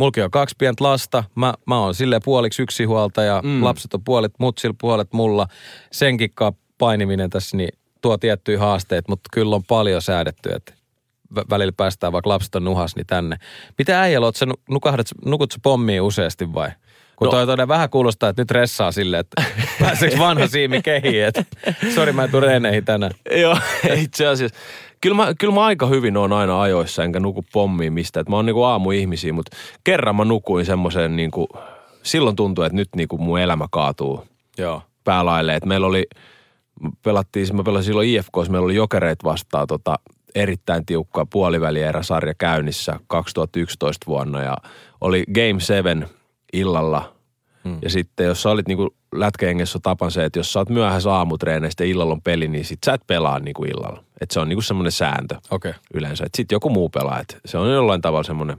mulki 0.00 0.22
on 0.22 0.30
kaksi 0.30 0.54
pientä 0.58 0.84
lasta, 0.84 1.24
mä, 1.34 1.54
mä 1.66 1.78
oon 1.78 1.94
silleen 1.94 2.22
puoliksi 2.24 2.62
yksinhuolta 2.62 3.22
ja 3.22 3.40
mm. 3.44 3.64
lapset 3.64 3.94
on 3.94 4.04
puolet 4.04 4.32
mutsil, 4.38 4.74
puolet 4.80 5.12
mulla. 5.12 5.46
Senkin 5.92 6.30
painiminen 6.78 7.30
tässä 7.30 7.56
niin 7.56 7.78
tuo 8.02 8.18
tiettyjä 8.18 8.58
haasteita, 8.58 9.12
mutta 9.12 9.28
kyllä 9.32 9.56
on 9.56 9.64
paljon 9.68 10.02
säädetty, 10.02 10.50
että 10.54 10.72
vä- 11.38 11.44
välillä 11.50 11.72
päästään 11.76 12.12
vaikka 12.12 12.28
lapset 12.30 12.54
on 12.54 12.64
nuhas, 12.64 12.96
niin 12.96 13.06
tänne. 13.06 13.36
Mitä 13.78 14.00
äijällä, 14.02 14.26
oot 14.26 14.36
sä 14.36 14.46
nu- 14.46 14.62
nukahdat, 14.70 15.06
nukut 15.24 15.52
sä 15.52 15.58
pommiin 15.62 16.02
useasti 16.02 16.54
vai? 16.54 16.70
Kun 17.16 17.26
No. 17.26 17.30
toi 17.30 17.46
todella 17.46 17.68
vähän 17.68 17.90
kuulostaa, 17.90 18.28
että 18.28 18.42
nyt 18.42 18.50
ressaa 18.50 18.92
silleen, 18.92 19.20
että 19.20 19.42
pääseekö 19.80 20.18
vanha 20.18 20.46
siimi 20.46 20.82
kehiin, 20.82 21.24
että 21.24 21.44
sori 21.94 22.12
mä 22.12 22.24
en 22.24 22.30
tuu 22.30 22.40
tänään. 22.84 23.12
Joo, 23.36 23.58
itse 23.94 24.26
asiassa. 24.26 24.58
Kyllä 25.00 25.16
mä, 25.16 25.32
kyllä 25.38 25.54
mä 25.54 25.64
aika 25.64 25.86
hyvin 25.86 26.16
on 26.16 26.32
aina 26.32 26.60
ajoissa, 26.60 27.04
enkä 27.04 27.20
nuku 27.20 27.44
pommiin 27.52 27.92
mistä. 27.92 28.20
Et 28.20 28.28
mä 28.28 28.36
oon 28.36 28.46
niinku 28.46 28.62
aamuihmisiä, 28.62 29.32
mutta 29.32 29.56
kerran 29.84 30.16
mä 30.16 30.24
nukuin 30.24 30.66
semmoisen 30.66 31.16
niinku, 31.16 31.48
silloin 32.02 32.36
tuntui, 32.36 32.66
että 32.66 32.76
nyt 32.76 32.88
niinku 32.96 33.18
mun 33.18 33.40
elämä 33.40 33.66
kaatuu 33.70 34.26
Joo. 34.58 34.82
päälaille. 35.04 35.54
Et 35.54 35.64
meillä 35.64 35.86
oli, 35.86 36.06
pelattiin, 37.02 37.56
mä 37.56 37.62
pelasin 37.62 37.86
silloin 37.86 38.08
IFKs, 38.08 38.50
meillä 38.50 38.64
oli 38.64 38.74
jokereet 38.74 39.24
vastaan 39.24 39.66
tota, 39.66 39.98
erittäin 40.34 40.86
tiukka 40.86 41.26
puolivälieräsarja 41.26 42.34
käynnissä 42.34 43.00
2011 43.06 44.06
vuonna 44.06 44.42
ja 44.42 44.56
oli 45.00 45.24
Game 45.34 45.60
7 45.60 46.06
illalla. 46.52 47.14
Hmm. 47.64 47.78
Ja 47.82 47.90
sitten 47.90 48.26
jos 48.26 48.42
sä 48.42 48.50
olit 48.50 48.68
niinku 48.68 48.94
lätkäjengessä 49.14 49.78
on 49.78 49.82
tapan 49.82 50.10
se, 50.10 50.24
että 50.24 50.38
jos 50.38 50.52
sä 50.52 50.58
oot 50.58 50.68
myöhässä 50.68 51.12
aamutreeneistä 51.12 51.84
ja 51.84 51.90
illalla 51.90 52.12
on 52.12 52.22
peli, 52.22 52.48
niin 52.48 52.64
sit 52.64 52.78
sä 52.86 52.92
et 52.92 53.06
pelaa 53.06 53.38
niinku 53.38 53.64
illalla. 53.64 54.04
Et 54.20 54.30
se 54.30 54.40
on 54.40 54.48
niinku 54.48 54.62
semmoinen 54.62 54.92
sääntö. 54.92 55.36
Okay. 55.50 55.72
yleensä. 55.94 56.24
Että 56.24 56.36
sitten 56.36 56.56
joku 56.56 56.70
muu 56.70 56.88
pelaa. 56.88 57.20
Et 57.20 57.38
se 57.44 57.58
on 57.58 57.72
jollain 57.72 58.00
tavalla 58.00 58.22
semmoinen. 58.22 58.56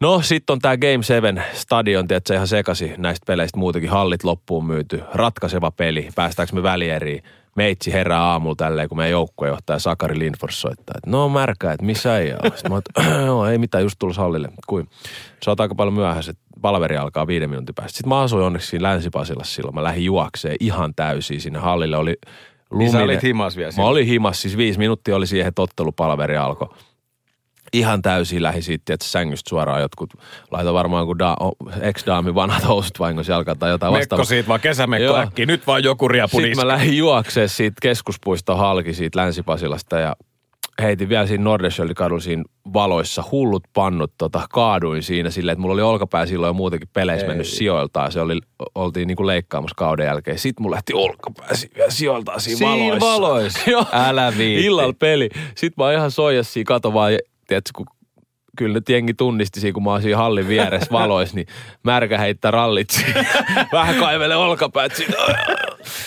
No 0.00 0.22
sitten 0.22 0.52
on 0.52 0.58
tämä 0.58 0.76
Game 0.76 1.02
7 1.02 1.44
stadion, 1.52 2.08
tiedätkö, 2.08 2.34
ihan 2.34 2.48
sekasi 2.48 2.92
näistä 2.96 3.24
peleistä 3.26 3.58
muutenkin. 3.58 3.90
Hallit 3.90 4.24
loppuun 4.24 4.66
myyty, 4.66 5.02
ratkaiseva 5.14 5.70
peli, 5.70 6.08
päästäänkö 6.14 6.54
me 6.54 6.62
välieriin. 6.62 7.22
Meitsi 7.58 7.92
herää 7.92 8.22
aamulla 8.22 8.54
tälleen, 8.56 8.88
kun 8.88 8.98
meidän 8.98 9.10
joukkuejohtaja 9.10 9.78
Sakari 9.78 10.18
Lindfors 10.18 10.60
soittaa, 10.60 10.94
että 10.96 11.10
no 11.10 11.28
märkä, 11.28 11.72
että 11.72 11.86
missä 11.86 12.18
ei 12.18 12.32
ole. 12.32 12.50
Sitten 12.56 12.72
mä 12.72 12.74
oon, 12.74 13.26
joo, 13.26 13.46
ei 13.50 13.58
mitään, 13.58 13.84
just 13.84 13.96
tullut 13.98 14.16
hallille. 14.16 14.48
Kuin, 14.66 14.88
se 15.42 15.50
on 15.50 15.56
aika 15.58 15.74
paljon 15.74 15.94
myöhässä, 15.94 16.30
että 16.30 16.42
palveri 16.62 16.96
alkaa 16.96 17.26
viiden 17.26 17.50
minuutin 17.50 17.74
päästä. 17.74 17.96
Sitten 17.96 18.08
mä 18.08 18.20
asuin 18.20 18.44
onneksi 18.44 18.68
siinä 18.68 18.88
länsi 18.88 19.10
silloin. 19.42 19.74
Mä 19.74 19.82
lähdin 19.82 20.04
juokseen 20.04 20.56
ihan 20.60 20.94
täysin 20.94 21.40
sinne 21.40 21.58
hallille. 21.58 21.96
Oli 21.96 22.16
luminen. 22.70 22.92
Niin 22.92 22.92
sä 22.92 23.04
olit 23.04 23.22
himas 23.22 23.56
vielä 23.56 23.68
Mä 23.68 23.72
siinä. 23.72 23.88
olin 23.88 24.06
himas, 24.06 24.42
siis 24.42 24.56
viisi 24.56 24.78
minuuttia 24.78 25.16
oli 25.16 25.26
siihen, 25.26 25.48
että 25.48 25.62
ottelupalveri 25.62 26.36
alkoi. 26.36 26.68
Ihan 27.72 28.02
täysin 28.02 28.42
lähi 28.42 28.62
siitä, 28.62 28.94
että 28.94 29.06
sängystä 29.06 29.48
suoraan 29.48 29.80
jotkut 29.80 30.10
laita 30.50 30.72
varmaan 30.74 31.06
kuin 31.06 31.18
da, 31.18 31.36
ex-daamin 31.80 32.34
vanhat 32.34 32.68
housut 32.68 32.98
vahingossa 32.98 33.32
jalkaan 33.32 33.58
tai 33.58 33.70
jotain 33.70 33.92
Mekko 33.92 34.00
vastaavaa. 34.00 34.24
siitä 34.24 34.48
vaan, 34.48 34.60
kesämekko 34.60 35.04
Joo. 35.04 35.16
äkkiä. 35.16 35.46
Nyt 35.46 35.66
vaan 35.66 35.84
joku 35.84 36.08
riapu 36.08 36.40
Sitten 36.40 36.56
mä 36.56 36.68
lähdin 36.68 36.96
juokseen 36.96 37.48
siitä 37.48 37.76
keskuspuiston 37.82 38.58
halki 38.58 38.94
siitä 38.94 39.18
Länsi-Pasilasta 39.18 39.98
ja 39.98 40.16
heitin 40.82 41.08
vielä 41.08 41.26
siinä 41.26 41.44
Nordenskjöldin 41.44 41.94
kadulla 41.94 42.20
siinä 42.20 42.42
valoissa 42.72 43.24
hullut 43.32 43.62
pannut, 43.74 44.12
tota, 44.18 44.46
kaaduin 44.50 45.02
siinä 45.02 45.30
silleen, 45.30 45.52
että 45.52 45.60
mulla 45.60 45.72
oli 45.74 45.82
olkapää 45.82 46.26
silloin 46.26 46.48
jo 46.48 46.52
muutenkin 46.52 46.88
peleissä 46.92 47.24
Ei. 47.24 47.28
mennyt 47.28 47.46
sijoiltaan. 47.46 48.12
Se 48.12 48.20
oli, 48.20 48.40
oltiin 48.74 49.06
niinku 49.08 49.26
leikkaamassa 49.26 49.74
kauden 49.78 50.06
jälkeen. 50.06 50.38
Sitten 50.38 50.62
mulla 50.62 50.74
lähti 50.74 50.94
olkapää 50.94 51.48
sijoiltaan 51.88 52.40
siinä, 52.40 52.58
Siinä 52.58 52.70
valoissa. 52.70 53.06
valoissa? 53.06 53.60
Joo. 53.70 53.86
Älä 53.92 54.32
viitti. 54.38 54.66
Illalla 54.66 54.94
peli. 54.98 55.28
Sitten 55.54 55.74
mä 55.76 55.84
oon 55.84 55.94
ihan 55.94 56.10
soijas 56.10 56.52
siinä, 56.52 56.68
kato 56.68 56.92
vaan, 56.94 57.12
tiedätkö, 57.48 57.70
kun 57.76 57.86
kyllä 58.58 58.74
nyt 58.74 58.88
jengi 58.88 59.14
tunnisti 59.14 59.60
siinä, 59.60 59.74
kun 59.74 59.82
mä 59.82 59.90
oon 59.90 60.02
siinä 60.02 60.16
hallin 60.16 60.48
vieressä 60.48 60.88
valoissa, 60.92 61.36
niin 61.36 61.46
märkä 61.82 62.18
heittää 62.18 62.50
rallit. 62.50 62.88
Vähän 63.72 63.96
kaivele 63.96 64.36
olkapäät 64.36 64.96
siinä. 64.96 65.14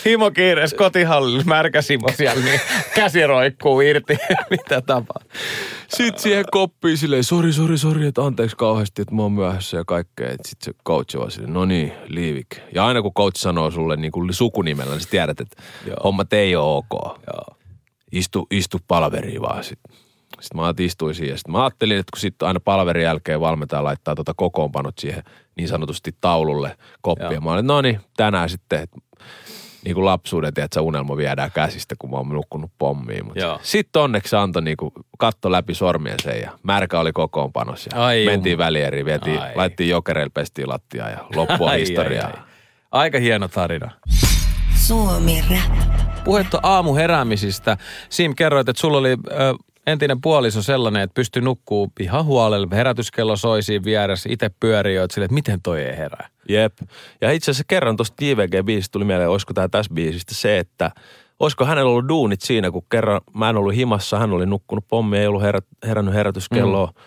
Himo 0.05 0.31
kiireessä 0.31 0.77
kotihallilla, 0.77 1.43
märkä 1.45 1.81
Simo 1.81 2.07
siellä, 2.15 2.43
niin 2.43 2.59
käsi 2.95 3.27
roikkuu 3.27 3.81
irti. 3.81 4.17
Mitä 4.49 4.81
tapaa? 4.81 5.21
Sitten 5.87 6.23
siihen 6.23 6.45
koppiin 6.51 6.97
silleen, 6.97 7.23
sori, 7.23 7.53
sori, 7.53 7.77
sori, 7.77 8.07
että 8.07 8.23
anteeksi 8.23 8.55
kauheasti, 8.55 9.01
että 9.01 9.15
mä 9.15 9.21
oon 9.21 9.31
myöhässä 9.31 9.77
ja 9.77 9.83
kaikkea. 9.87 10.29
Sitten 10.29 10.65
se 10.65 10.71
coach 10.87 11.17
vaan 11.17 11.31
silleen, 11.31 11.53
no 11.53 11.65
niin, 11.65 11.93
liivik. 12.07 12.57
Ja 12.75 12.85
aina 12.85 13.01
kun 13.01 13.13
coach 13.13 13.37
sanoo 13.37 13.71
sulle 13.71 13.97
niin 13.97 14.11
kuin 14.11 14.33
sukunimellä, 14.33 14.91
niin 14.91 15.01
sä 15.01 15.09
tiedät, 15.09 15.41
että 15.41 15.63
Joo. 15.87 15.97
hommat 16.03 16.33
ei 16.33 16.55
ole 16.55 16.77
ok. 16.77 17.17
Joo. 17.27 17.57
Istu, 18.11 18.47
istu 18.51 18.77
palveriin 18.87 19.41
vaan 19.41 19.63
sitten. 19.63 19.95
Sitten 20.41 20.61
mä 20.61 20.73
istuin 20.79 21.15
siihen. 21.15 21.37
Sitten 21.37 21.51
mä 21.51 21.63
ajattelin, 21.63 21.97
että 21.97 22.11
kun 22.13 22.19
sitten 22.19 22.47
aina 22.47 22.59
palverin 22.59 23.03
jälkeen 23.03 23.39
valmentaja 23.39 23.83
laittaa 23.83 24.15
tota 24.15 24.33
kokoonpanot 24.37 24.97
siihen 24.99 25.23
niin 25.55 25.67
sanotusti 25.67 26.15
taululle 26.21 26.77
koppia. 27.01 27.31
Joo. 27.31 27.41
Mä 27.41 27.51
olin, 27.51 27.67
no 27.67 27.81
niin, 27.81 27.99
tänään 28.17 28.49
sitten, 28.49 28.81
että 28.81 28.97
niin 29.85 29.95
kuin 29.95 30.05
lapsuuden, 30.05 30.53
että 30.57 30.81
unelma 30.81 31.17
viedään 31.17 31.51
käsistä, 31.51 31.95
kun 31.99 32.09
mä 32.09 32.17
oon 32.17 32.29
nukkunut 32.29 32.71
pommiin. 32.77 33.25
Mutta 33.25 33.59
sitten 33.61 34.01
onneksi 34.01 34.29
se 34.29 34.37
antoi 34.37 34.61
niin 34.61 34.77
kuin, 34.77 34.91
katto 35.17 35.51
läpi 35.51 35.73
sormien 35.73 36.19
sen 36.21 36.41
ja 36.41 36.51
märkä 36.63 36.99
oli 36.99 37.13
kokoonpanossa. 37.13 37.89
Ja 37.93 38.05
Ai 38.05 38.25
mentiin 38.25 38.57
välieriin, 38.57 39.05
vietiin, 39.05 39.41
Ai. 39.41 39.55
laittiin 39.55 39.89
jokereille, 39.89 40.31
pestiin 40.33 40.69
lattiaa 40.69 41.09
ja 41.09 41.25
loppua 41.35 41.69
Ai, 41.69 41.79
historiaa. 41.79 42.27
ai, 42.27 42.33
ai. 42.33 42.43
Aika 42.91 43.19
hieno 43.19 43.47
tarina. 43.47 43.91
Suomi 44.75 45.43
Rap. 45.49 45.77
Puhetta 46.23 46.59
aamuheräämisistä. 46.63 47.77
Sim, 48.09 48.35
kerroit, 48.35 48.69
että 48.69 48.79
sulla 48.79 48.97
oli 48.97 49.09
ö, 49.11 49.15
entinen 49.87 50.21
puoliso 50.21 50.61
sellainen, 50.61 51.01
että 51.01 51.13
pystyi 51.13 51.41
nukkuu 51.41 51.91
ihan 51.99 52.25
huolella. 52.25 52.67
Herätyskello 52.71 53.35
soi 53.35 53.63
siinä 53.63 53.85
vieressä, 53.85 54.29
itse 54.31 54.49
pyörii 54.59 54.95
jo, 54.95 55.03
että 55.03 55.13
silleen, 55.13 55.25
että 55.25 55.33
miten 55.33 55.61
toi 55.61 55.81
ei 55.81 55.97
herää. 55.97 56.29
Jep. 56.49 56.73
Ja 57.21 57.31
itse 57.31 57.51
asiassa 57.51 57.63
kerran 57.67 57.97
tuosta 57.97 58.25
JVG-biisistä 58.25 58.91
tuli 58.91 59.05
mieleen, 59.05 59.29
olisiko 59.29 59.53
tämä 59.53 59.69
tässä 59.69 59.93
biisistä 59.93 60.35
se, 60.35 60.59
että 60.59 60.91
olisiko 61.39 61.65
hänellä 61.65 61.91
ollut 61.91 62.09
duunit 62.09 62.41
siinä, 62.41 62.71
kun 62.71 62.85
kerran 62.91 63.21
mä 63.33 63.49
en 63.49 63.57
ollut 63.57 63.75
himassa, 63.75 64.19
hän 64.19 64.33
oli 64.33 64.45
nukkunut 64.45 64.85
pommi, 64.87 65.17
ei 65.17 65.27
ollut 65.27 65.41
herät, 65.41 65.65
herännyt 65.85 66.13
herätyskelloa. 66.13 66.87
Mm. 66.87 67.01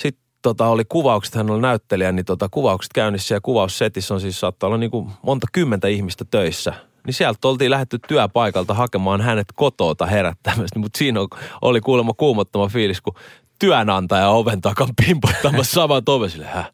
Sitten 0.00 0.24
tota, 0.42 0.66
oli 0.66 0.84
kuvaukset, 0.88 1.34
hän 1.34 1.50
oli 1.50 1.62
näyttelijä, 1.62 2.12
niin 2.12 2.24
tota, 2.24 2.48
kuvaukset 2.50 2.92
käynnissä 2.92 3.34
ja 3.34 3.40
kuvaussetissä 3.40 4.14
on 4.14 4.20
siis 4.20 4.40
saattaa 4.40 4.66
olla 4.66 4.78
niin 4.78 4.90
kuin 4.90 5.10
monta 5.22 5.46
kymmentä 5.52 5.88
ihmistä 5.88 6.24
töissä. 6.30 6.74
Niin 7.06 7.14
sieltä 7.14 7.48
oltiin 7.48 7.70
lähdetty 7.70 7.98
työpaikalta 8.08 8.74
hakemaan 8.74 9.20
hänet 9.20 9.46
kotoota 9.54 10.06
herättämästä, 10.06 10.78
mutta 10.78 10.98
siinä 10.98 11.20
oli 11.62 11.80
kuulemma 11.80 12.12
kuumottava 12.14 12.68
fiilis, 12.68 13.00
kun 13.00 13.14
työnantaja 13.58 14.28
oven 14.28 14.60
takan 14.60 14.88
pimpottamassa 15.06 15.80
saman 15.80 16.02
oven 16.06 16.30
sille, 16.30 16.46
häh? 16.46 16.72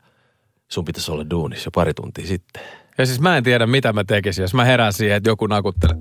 sun 0.68 0.84
pitäisi 0.84 1.10
olla 1.10 1.30
duunissa 1.30 1.66
jo 1.66 1.70
pari 1.70 1.94
tuntia 1.94 2.26
sitten. 2.26 2.62
Ja 2.98 3.06
siis 3.06 3.20
mä 3.20 3.36
en 3.36 3.44
tiedä, 3.44 3.66
mitä 3.66 3.92
mä 3.92 4.04
tekisin, 4.04 4.42
jos 4.42 4.54
mä 4.54 4.64
herään 4.64 4.92
siihen, 4.92 5.16
että 5.16 5.30
joku 5.30 5.46
nakuttelee 5.46 5.96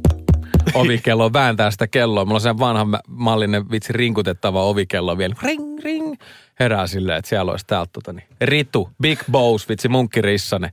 ovikelloa, 0.74 1.34
vääntää 1.34 1.72
sitä 1.72 1.88
kelloa. 1.88 2.26
Mulla 2.26 2.38
on 2.38 2.42
sen 2.42 2.60
vanha 2.60 3.00
mallinen 3.08 3.72
vitsi 3.72 3.94
rinkutettava 3.94 4.64
ovikello 4.64 5.18
vielä. 5.18 5.36
Ring, 5.44 5.80
ring. 5.84 6.16
Herää 6.60 6.88
silleen, 6.88 7.18
että 7.18 7.30
siellä 7.30 7.52
olisi 7.52 7.66
täältä 7.68 7.90
tota 7.94 8.14
niin. 8.14 8.28
Ritu, 8.42 8.90
Big 9.02 9.20
Boss, 9.32 9.70
vitsi 9.70 9.90
munkkirissanen 9.90 10.70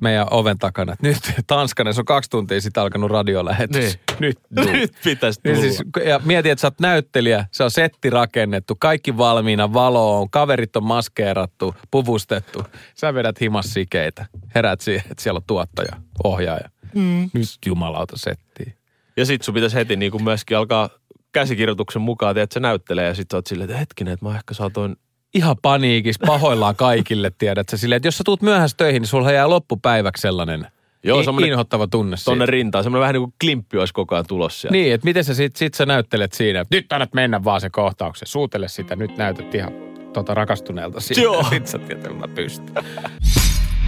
meidän 0.00 0.26
oven 0.30 0.58
takana. 0.58 0.92
Et 0.92 1.02
Nyt 1.02 1.18
Tanskanen, 1.46 1.94
se 1.94 2.00
on 2.00 2.04
kaksi 2.04 2.30
tuntia 2.30 2.60
sitten 2.60 2.82
alkanut 2.82 3.10
radiolähetys. 3.10 3.84
Niin. 3.84 3.94
Nyt. 4.20 4.38
Nyt 4.72 4.92
pitäisi 5.04 5.40
tulla. 5.42 5.60
siis, 5.60 5.82
ja 6.06 6.20
mieti, 6.24 6.50
että 6.50 6.60
sä 6.60 6.66
oot 6.66 6.80
näyttelijä, 6.80 7.46
se 7.52 7.64
on 7.64 7.70
setti 7.70 8.10
rakennettu, 8.10 8.76
kaikki 8.80 9.16
valmiina, 9.16 9.72
valo 9.72 10.20
on, 10.20 10.30
kaverit 10.30 10.76
on 10.76 10.84
maskeerattu, 10.84 11.74
puvustettu. 11.90 12.64
Sä 12.94 13.14
vedät 13.14 13.40
himas 13.40 13.72
sikeitä, 13.72 14.26
herät 14.54 14.80
siihen, 14.80 15.04
että 15.10 15.22
siellä 15.22 15.38
on 15.38 15.44
tuottaja, 15.46 15.96
ohjaaja. 16.24 16.70
Mm. 16.94 17.30
Nyt 17.32 17.48
jumalauta 17.66 18.16
settiin. 18.16 18.74
Ja 19.16 19.26
sit 19.26 19.42
sun 19.42 19.54
pitäisi 19.54 19.76
heti 19.76 19.96
niin 19.96 20.12
kuin 20.12 20.24
myöskin 20.24 20.56
alkaa 20.56 20.90
käsikirjoituksen 21.32 22.02
mukaan, 22.02 22.38
että 22.38 22.54
se 22.54 22.60
näyttelee 22.60 23.06
ja 23.06 23.14
sit 23.14 23.26
sä 23.30 23.36
oot 23.36 23.46
silleen, 23.46 23.70
että 23.70 23.78
hetkinen, 23.78 24.14
että 24.14 24.26
mä 24.26 24.36
ehkä 24.36 24.54
saatoin 24.54 24.96
Ihan 25.36 25.56
paniikis, 25.62 26.18
pahoillaan 26.26 26.76
kaikille, 26.76 27.32
tiedät 27.38 27.68
sä 27.68 27.76
silleen, 27.76 27.96
että 27.96 28.06
jos 28.06 28.18
sä 28.18 28.24
tuut 28.24 28.42
myöhässä 28.42 28.76
töihin, 28.76 29.02
niin 29.02 29.08
sulla 29.08 29.32
jää 29.32 29.50
loppupäiväksi 29.50 30.20
sellainen 30.20 30.66
Joo, 31.02 31.22
semmonen- 31.22 31.50
inhottava 31.50 31.86
tunne 31.86 32.16
tonne 32.24 32.42
siitä. 32.42 32.50
rintaan. 32.50 32.84
Semmoinen 32.84 33.00
vähän 33.00 33.12
niin 33.14 33.22
kuin 33.22 33.34
klimppi 33.40 33.78
olisi 33.78 33.94
koko 33.94 34.14
ajan 34.14 34.24
tulossa 34.28 34.60
sieltä. 34.60 34.72
Niin, 34.72 34.94
että 34.94 35.04
miten 35.04 35.24
sä 35.24 35.34
sit, 35.34 35.56
sit 35.56 35.74
sä 35.74 35.86
näyttelet 35.86 36.32
siinä, 36.32 36.60
että 36.60 36.76
nyt 36.76 36.92
annat 36.92 37.14
mennä 37.14 37.44
vaan 37.44 37.60
se 37.60 37.70
kohtauksen, 37.70 38.28
suutele 38.28 38.68
sitä, 38.68 38.96
nyt 38.96 39.16
näytät 39.16 39.54
ihan 39.54 39.72
tota 40.12 40.34
rakastuneelta 40.34 41.00
siinä. 41.00 41.22
Joo. 41.22 41.42
Sit 41.50 41.66
sä 41.66 41.78
tiedät, 41.78 42.06
että 42.06 42.18
mä 42.18 42.28
pystyn. 42.28 42.84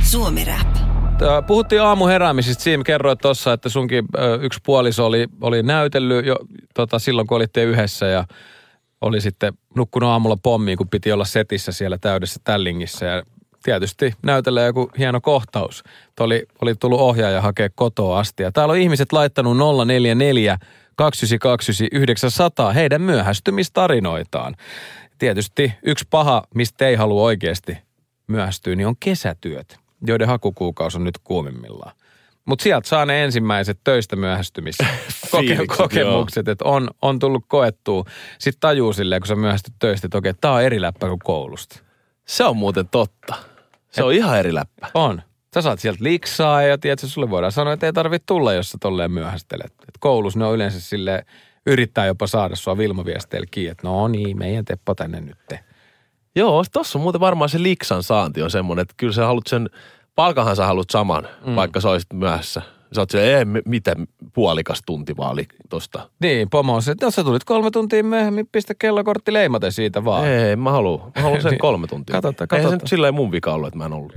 Suomi 0.03 0.45
Rap. 0.45 0.75
Puhuttiin 1.47 1.83
aamuheräämisistä. 1.83 2.63
Siim 2.63 2.85
kerroit 2.85 3.19
tuossa, 3.19 3.53
että 3.53 3.69
sunkin 3.69 4.05
yksi 4.41 4.61
puoliso 4.67 5.07
oli, 5.07 5.27
oli 5.41 5.63
näytellyt 5.63 6.27
jo 6.27 6.37
tota, 6.75 6.99
silloin, 6.99 7.27
kun 7.27 7.37
olitte 7.37 7.63
yhdessä 7.65 8.07
ja 8.07 8.25
oli 9.01 9.21
sitten 9.21 9.53
nukkunut 9.77 10.09
aamulla 10.09 10.37
pommiin, 10.43 10.79
kun 10.79 10.89
piti 10.89 11.13
olla 11.13 11.25
setissä 11.25 11.73
siellä 11.73 11.99
täydessä 11.99 12.41
tällingissä. 12.45 13.07
Ja 13.07 13.23
tietysti 13.63 14.15
näytellä 14.23 14.63
joku 14.63 14.91
hieno 14.99 15.21
kohtaus. 15.21 15.83
Tuo 16.17 16.27
Oli, 16.27 16.47
oli 16.63 16.75
tullut 16.75 17.01
ohjaaja 17.01 17.41
hakea 17.41 17.69
kotoa 17.75 18.19
asti. 18.19 18.43
Ja 18.43 18.53
täällä 18.53 18.73
on 18.73 18.79
ihmiset 18.79 19.13
laittanut 19.13 19.57
044 19.87 20.59
292 20.97 21.89
900 21.93 22.73
heidän 22.73 23.03
myöhästymistarinoitaan. 23.03 24.57
Tietysti 25.19 25.73
yksi 25.83 26.05
paha, 26.11 26.43
mistä 26.55 26.87
ei 26.87 26.95
halua 26.95 27.23
oikeasti 27.23 27.79
myöhästyä, 28.27 28.77
niin 28.77 28.87
on 28.87 28.97
kesätyöt, 29.01 29.79
joiden 30.07 30.29
hakukuukausi 30.29 30.99
on 30.99 31.05
nyt 31.05 31.19
kuumimmillaan. 31.25 31.98
Mutta 32.49 32.63
sieltä 32.63 32.89
saa 32.89 33.07
ne 33.07 33.25
ensimmäiset 33.25 33.81
töistä 33.85 34.17
myöhästymiskokemukset, 34.17 35.91
Fiilikset, 35.93 36.49
että 36.49 36.65
on, 36.65 36.91
on 37.03 37.19
tullut 37.19 37.45
koettua. 37.49 38.05
Sitten 38.39 38.61
tajuu 38.61 38.93
silleen, 38.93 39.21
kun 39.21 39.27
sä 39.27 39.37
myöhästyt 39.37 39.75
töistä, 39.79 40.07
että 40.07 40.19
okei, 40.19 40.35
tää 40.35 40.53
on 40.53 40.63
eri 40.63 40.81
läppä 40.81 41.09
kuin 41.09 41.19
koulusta. 41.19 41.79
Se 42.25 42.45
on 42.45 42.57
muuten 42.57 42.89
totta. 42.89 43.35
Se 43.91 44.03
on 44.03 44.13
ihan 44.13 44.39
eri 44.39 44.55
läppä. 44.55 44.89
On. 44.95 45.23
Sä 45.55 45.63
saat 45.63 45.81
sieltä 45.81 46.05
liksaa 46.05 46.63
ja 46.63 46.79
tiedätkö, 46.79 47.07
sulle 47.07 47.31
voidaan 47.31 47.53
sanoa, 47.53 47.73
että 47.73 47.87
ei 47.87 47.93
tarvitse 47.93 48.25
tulla, 48.27 48.53
jos 48.53 48.71
sä 48.71 48.79
tolleen 48.81 49.13
myöhästelet. 49.13 49.73
Et 49.73 49.99
koulussa 50.01 50.39
ne 50.39 50.45
on 50.45 50.55
yleensä 50.55 50.81
sille 50.81 51.25
yrittää 51.67 52.07
jopa 52.07 52.27
saada 52.27 52.57
sua 52.57 52.79
Vilma-viesteillä 52.79 53.47
kiinni, 53.51 53.71
että 53.71 53.87
no 53.87 54.09
niin, 54.09 54.39
meidän 54.39 54.65
Teppo 54.65 54.95
tänne 54.95 55.21
nyt. 55.21 55.61
Joo, 56.37 56.65
tossa 56.73 56.99
on 56.99 57.03
muuten 57.03 57.21
varmaan 57.21 57.49
se 57.49 57.63
liksan 57.63 58.03
saanti 58.03 58.43
on 58.43 58.51
semmoinen, 58.51 58.83
että 58.83 58.95
kyllä 58.97 59.13
sä 59.13 59.27
haluat 59.27 59.47
sen, 59.47 59.71
palkanhan 60.19 60.57
sä 60.57 60.67
haluat 60.67 60.91
saman, 60.91 61.29
mm. 61.47 61.57
vaikka 61.57 61.81
sä 61.81 61.91
olisit 61.91 62.13
myöhässä. 62.13 62.63
Sä 62.93 63.01
oot 63.01 63.11
silleen, 63.11 63.39
ei, 63.39 63.45
mi- 63.45 63.63
mitä 63.65 63.95
puolikas 64.35 64.83
tunti 64.87 65.17
vaan 65.17 65.33
oli 65.33 65.47
tosta. 65.71 66.09
Niin, 66.21 66.51
pomo 66.51 66.75
on 66.75 66.83
se, 66.83 66.91
että 66.91 67.07
jos 67.07 67.15
sä 67.15 67.25
tulit 67.25 67.45
kolme 67.45 67.71
tuntia 67.71 68.05
myöhemmin, 68.05 68.49
pistä 68.53 68.75
kellokortti 68.79 69.33
leimaten 69.33 69.73
siitä 69.73 70.05
vaan. 70.05 70.27
Ei, 70.27 70.57
mä 70.57 70.71
haluan. 70.71 71.13
Mä 71.17 71.23
haluan 71.23 71.43
sen 71.43 71.51
Niin. 71.51 71.59
kolme 71.59 71.87
tuntia. 71.87 72.13
Katsotaan, 72.21 72.49
Eihän 72.53 72.61
se 72.61 72.65
katsotaan. 72.65 72.79
nyt 72.85 72.89
silleen 72.89 73.15
mun 73.15 73.33
vika 73.33 73.53
ollut, 73.55 73.67
että 73.69 73.79
mä 73.79 73.85
en 73.87 73.93
ollut. 73.93 74.13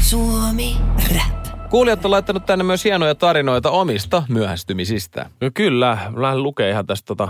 Suomi 0.00 0.76
Rap. 1.14 1.68
Kuulijat 1.70 2.04
on 2.04 2.10
laittanut 2.10 2.46
tänne 2.46 2.64
myös 2.64 2.84
hienoja 2.84 3.14
tarinoita 3.14 3.70
omista 3.70 4.22
myöhästymisistä. 4.28 5.30
No 5.40 5.50
kyllä, 5.54 5.98
mä 6.10 6.22
lähden 6.22 6.42
lukea 6.42 6.68
ihan 6.68 6.86
tästä 6.86 7.06
tota 7.06 7.28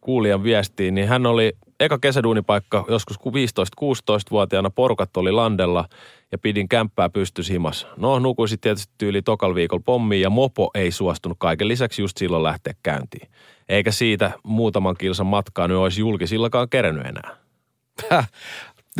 kuulijan 0.00 0.42
viestiin, 0.42 0.94
niin 0.94 1.08
hän 1.08 1.26
oli 1.26 1.52
eka 1.80 1.98
kesäduunipaikka 1.98 2.84
joskus 2.88 3.16
15-16-vuotiaana, 3.20 4.70
porukat 4.70 5.16
oli 5.16 5.32
landella 5.32 5.84
ja 6.32 6.38
pidin 6.38 6.68
kämppää 6.68 7.08
pystys 7.08 7.50
himas. 7.50 7.86
No, 7.96 8.18
nukuisin 8.18 8.60
tietysti 8.60 8.94
tyyli 8.98 9.22
tokal 9.22 9.54
viikolla 9.54 9.82
pommiin 9.86 10.22
ja 10.22 10.30
mopo 10.30 10.70
ei 10.74 10.90
suostunut 10.90 11.36
kaiken 11.40 11.68
lisäksi 11.68 12.02
just 12.02 12.16
silloin 12.16 12.42
lähteä 12.42 12.74
käyntiin. 12.82 13.28
Eikä 13.68 13.90
siitä 13.90 14.30
muutaman 14.42 14.96
kilsan 14.98 15.26
matkaa 15.26 15.68
nyt 15.68 15.76
olisi 15.76 16.00
julkisillakaan 16.00 16.68
kerennyt 16.68 17.06
enää. 17.06 17.36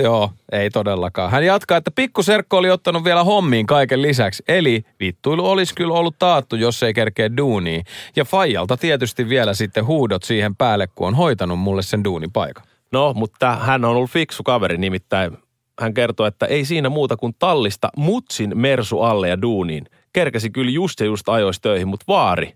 Joo, 0.00 0.30
ei 0.52 0.70
todellakaan. 0.70 1.30
Hän 1.30 1.46
jatkaa, 1.46 1.78
että 1.78 1.90
pikkuserkko 1.90 2.56
oli 2.56 2.70
ottanut 2.70 3.04
vielä 3.04 3.24
hommiin 3.24 3.66
kaiken 3.66 4.02
lisäksi. 4.02 4.42
Eli 4.48 4.84
vittuilu 5.00 5.50
olisi 5.50 5.74
kyllä 5.74 5.94
ollut 5.94 6.18
taattu, 6.18 6.56
jos 6.56 6.82
ei 6.82 6.94
kerkeä 6.94 7.36
duuniin. 7.36 7.84
Ja 8.16 8.24
Fajalta 8.24 8.76
tietysti 8.76 9.28
vielä 9.28 9.54
sitten 9.54 9.86
huudot 9.86 10.22
siihen 10.22 10.56
päälle, 10.56 10.86
kun 10.94 11.08
on 11.08 11.14
hoitanut 11.14 11.58
mulle 11.58 11.82
sen 11.82 12.04
duunipaikan. 12.04 12.64
No, 12.92 13.12
mutta 13.14 13.56
hän 13.56 13.84
on 13.84 13.90
ollut 13.90 14.10
fiksu 14.10 14.42
kaveri, 14.42 14.78
nimittäin 14.78 15.38
hän 15.80 15.94
kertoo, 15.94 16.26
että 16.26 16.46
ei 16.46 16.64
siinä 16.64 16.88
muuta 16.88 17.16
kuin 17.16 17.34
tallista 17.38 17.88
mutsin 17.96 18.58
mersu 18.58 19.00
alle 19.00 19.28
ja 19.28 19.42
duuniin. 19.42 19.86
Kerkesi 20.12 20.50
kyllä 20.50 20.70
just 20.70 21.00
ja 21.00 21.06
just 21.06 21.28
ajoisi 21.28 21.60
töihin, 21.60 21.88
mutta 21.88 22.04
vaari 22.08 22.52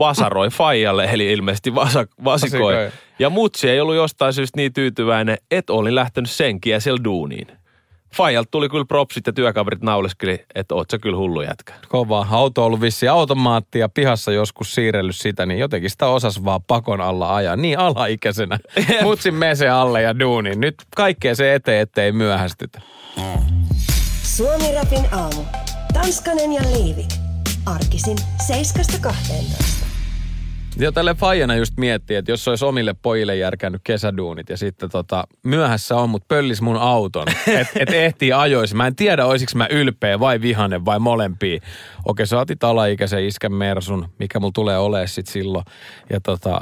vasaroi 0.00 0.48
Fajalle, 0.48 1.04
eli 1.12 1.32
ilmeisesti 1.32 1.74
vasa, 1.74 2.06
vasikoi. 2.24 2.74
Vasikoi. 2.74 3.00
Ja 3.18 3.30
mutsi 3.30 3.70
ei 3.70 3.80
ollut 3.80 3.94
jostain 3.94 4.32
syystä 4.32 4.56
niin 4.56 4.72
tyytyväinen, 4.72 5.38
että 5.50 5.72
oli 5.72 5.94
lähtenyt 5.94 6.30
senkiä 6.30 6.80
siellä 6.80 7.04
duuniin. 7.04 7.46
Fajalta 8.14 8.50
tuli 8.50 8.68
kyllä 8.68 8.84
propsit 8.84 9.26
ja 9.26 9.32
työkaverit 9.32 9.82
nauleskeli, 9.82 10.44
että 10.54 10.74
oot 10.74 10.90
sä 10.90 10.98
kyllä 10.98 11.16
hullu 11.16 11.42
jätkä. 11.42 11.72
Kova. 11.88 12.26
Auto 12.30 12.60
on 12.60 12.66
ollut 12.66 12.80
vissi 12.80 13.08
automaatti 13.08 13.78
ja 13.78 13.88
pihassa 13.88 14.32
joskus 14.32 14.74
siirrellyt 14.74 15.16
sitä, 15.16 15.46
niin 15.46 15.60
jotenkin 15.60 15.90
sitä 15.90 16.06
osas 16.06 16.44
vaan 16.44 16.62
pakon 16.62 17.00
alla 17.00 17.34
ajaa. 17.36 17.56
Niin 17.56 17.78
alaikäisenä. 17.78 18.58
Mutsin 19.02 19.34
mese 19.34 19.68
alle 19.68 20.02
ja 20.02 20.18
duuniin. 20.18 20.60
Nyt 20.60 20.74
kaikkea 20.96 21.34
se 21.34 21.54
eteen, 21.54 21.80
ettei 21.80 22.12
myöhästytä. 22.12 22.80
Suomi 24.22 24.74
Rapin 24.74 25.14
aamu. 25.14 25.44
Tanskanen 25.92 26.52
ja 26.52 26.62
Liivik. 26.62 27.10
Arkisin 27.66 28.16
7.12. 28.18 29.89
Jo 30.80 30.92
tälle 30.92 31.14
Fajana 31.14 31.56
just 31.56 31.72
miettii, 31.76 32.16
että 32.16 32.32
jos 32.32 32.48
olisi 32.48 32.64
omille 32.64 32.94
pojille 33.02 33.36
järkännyt 33.36 33.80
kesäduunit 33.84 34.48
ja 34.48 34.56
sitten 34.56 34.90
tota, 34.90 35.24
myöhässä 35.42 35.96
on, 35.96 36.10
mutta 36.10 36.26
pöllis 36.28 36.60
mun 36.62 36.76
auton, 36.76 37.26
että 37.60 37.72
et 37.80 37.90
ehtii 37.90 38.32
ajoisi. 38.32 38.76
Mä 38.76 38.86
en 38.86 38.96
tiedä, 38.96 39.26
olisiko 39.26 39.52
mä 39.54 39.66
ylpeä 39.70 40.20
vai 40.20 40.40
vihanen 40.40 40.84
vai 40.84 40.98
molempia. 40.98 41.60
Okei, 42.04 42.26
sä 42.26 42.38
otit 42.38 42.64
alaikäisen 42.64 43.24
iskän 43.24 43.52
Mersun, 43.52 44.08
mikä 44.18 44.40
mulla 44.40 44.52
tulee 44.54 44.78
olemaan 44.78 45.08
sit 45.08 45.26
silloin. 45.26 45.64
Ja 46.10 46.20
tota, 46.20 46.60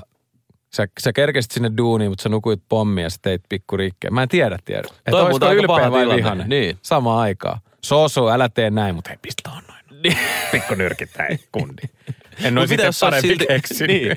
sä, 0.75 0.87
sä 1.01 1.13
kerkesit 1.13 1.51
sinne 1.51 1.71
duuniin, 1.77 2.11
mutta 2.11 2.23
sä 2.23 2.29
nukuit 2.29 2.63
pommia 2.69 3.05
ja 3.05 3.11
sä 3.11 3.19
teit 3.23 3.43
pikku 3.49 3.77
rikkeen. 3.77 4.15
Mä 4.15 4.23
en 4.23 4.29
tiedä, 4.29 4.59
tiedä. 4.65 4.89
Että 4.99 5.11
Toi 5.11 5.23
olisiko 5.23 5.53
ylpeä 5.53 5.91
vai 5.91 6.01
tilanne. 6.01 6.17
vihanen. 6.17 6.49
Niin. 6.49 6.79
Samaan 6.83 7.21
aikaan. 7.21 7.61
Soso, 7.85 8.31
älä 8.31 8.49
tee 8.49 8.71
näin, 8.71 8.95
mutta 8.95 9.11
hei, 9.11 9.19
pistä 9.23 9.51
on 9.51 9.63
noin. 9.69 10.17
Pikku 10.53 10.75
nyrkittäin, 10.75 11.41
kundi. 11.53 11.83
En 12.45 12.55
se 12.55 12.61
olisi 12.61 13.01
parempi 13.01 13.29
silti, 13.29 13.47
keksinyt. 13.47 14.03
niin. 14.03 14.17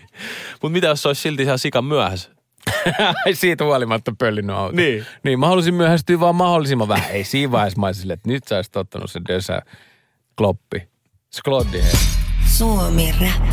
Mutta 0.62 0.74
mitä 0.74 0.88
jos 0.88 1.02
se 1.02 1.08
olisi 1.08 1.22
silti 1.22 1.44
ihan 1.44 1.60
sikan 1.60 1.86
myöhässä? 1.86 2.30
Siitä 3.34 3.64
huolimatta 3.64 4.14
pöllinyt 4.20 4.56
auto. 4.56 4.76
Niin. 4.76 5.06
Niin, 5.24 5.40
mä 5.40 5.48
halusin 5.48 5.74
myöhästyä 5.74 6.20
vaan 6.20 6.36
mahdollisimman 6.36 6.88
vähän. 6.88 7.12
Ei 7.12 7.24
siinä 7.24 7.52
vaiheessa 7.52 7.80
mä 7.80 7.86
olisin 7.86 8.02
silleen, 8.02 8.18
että 8.18 8.30
nyt 8.30 8.48
sä 8.48 8.56
olisit 8.56 8.76
ottanut 8.76 9.12
se 9.12 9.22
dösä 9.28 9.62
kloppi. 10.38 10.90
Skloddi 11.34 11.82
hei. 11.84 11.92
Suomi 12.58 13.14
Rap. 13.22 13.50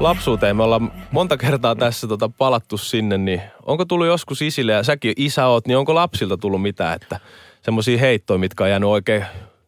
lapsuuteen 0.00 0.56
me 0.56 0.62
ollaan 0.62 0.92
monta 1.10 1.36
kertaa 1.36 1.76
tässä 1.76 2.06
tota 2.06 2.28
palattu 2.28 2.78
sinne, 2.78 3.18
niin 3.18 3.42
onko 3.62 3.84
tullut 3.84 4.06
joskus 4.06 4.42
isille, 4.42 4.72
ja 4.72 4.82
säkin 4.82 5.12
isä 5.16 5.46
oot, 5.46 5.66
niin 5.66 5.78
onko 5.78 5.94
lapsilta 5.94 6.36
tullut 6.36 6.62
mitään, 6.62 6.98
että 7.02 7.20
semmoisia 7.62 7.98
heittoja, 7.98 8.38
mitkä 8.38 8.64
on 8.64 8.70
jäänyt 8.70 8.88
oikein 8.88 9.24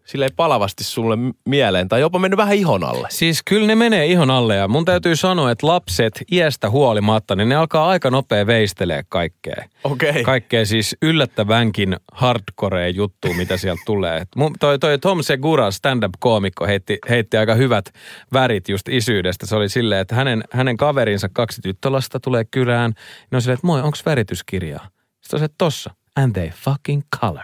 silleen 0.06 0.30
palavasti 0.36 0.84
sulle 0.84 1.16
mieleen, 1.48 1.88
tai 1.88 2.00
jopa 2.00 2.18
mennyt 2.18 2.36
vähän 2.36 2.54
ihon 2.56 2.84
alle? 2.84 3.08
Siis 3.10 3.42
kyllä 3.44 3.66
ne 3.66 3.74
menee 3.74 4.06
ihon 4.06 4.30
alle 4.30 4.56
ja 4.56 4.68
mun 4.68 4.84
täytyy 4.84 5.16
sanoa, 5.16 5.50
että 5.50 5.66
lapset 5.66 6.22
iästä 6.32 6.70
huolimatta, 6.70 7.36
niin 7.36 7.48
ne 7.48 7.54
alkaa 7.54 7.88
aika 7.88 8.10
nopea 8.10 8.46
veistelee 8.46 9.02
kaikkea. 9.08 9.64
Okei. 9.84 10.22
Kaikkea 10.24 10.66
siis 10.66 10.96
yllättävänkin 11.02 11.96
hardcore 12.12 12.88
juttu, 12.90 13.32
mitä 13.34 13.56
sieltä 13.56 13.82
tulee. 13.86 14.16
Et 14.16 14.28
mun- 14.36 14.54
Toi, 14.60 14.78
toi 14.78 14.98
Tom 14.98 15.22
Segura, 15.22 15.70
stand-up-koomikko, 15.70 16.66
heitti, 16.66 16.98
heitti 17.08 17.36
aika 17.36 17.54
hyvät 17.54 17.84
värit 18.32 18.68
just 18.68 18.88
isyydestä. 18.88 19.46
Se 19.46 19.56
oli 19.56 19.68
silleen, 19.68 20.00
että 20.00 20.14
hänen, 20.14 20.44
hänen 20.52 20.76
kaverinsa 20.76 21.28
kaksi 21.32 21.62
tyttölasta 21.62 22.20
tulee 22.20 22.44
kylään. 22.44 22.92
Ne 23.30 23.36
on 23.36 23.42
silleen, 23.42 23.54
että 23.54 23.66
moi, 23.66 23.82
onks 23.82 24.06
värityskirjaa? 24.06 24.88
Sitten 25.20 25.36
on 25.36 25.48
se, 25.48 25.54
tossa. 25.58 25.90
And 26.16 26.32
they 26.32 26.48
fucking 26.50 27.02
color. 27.20 27.42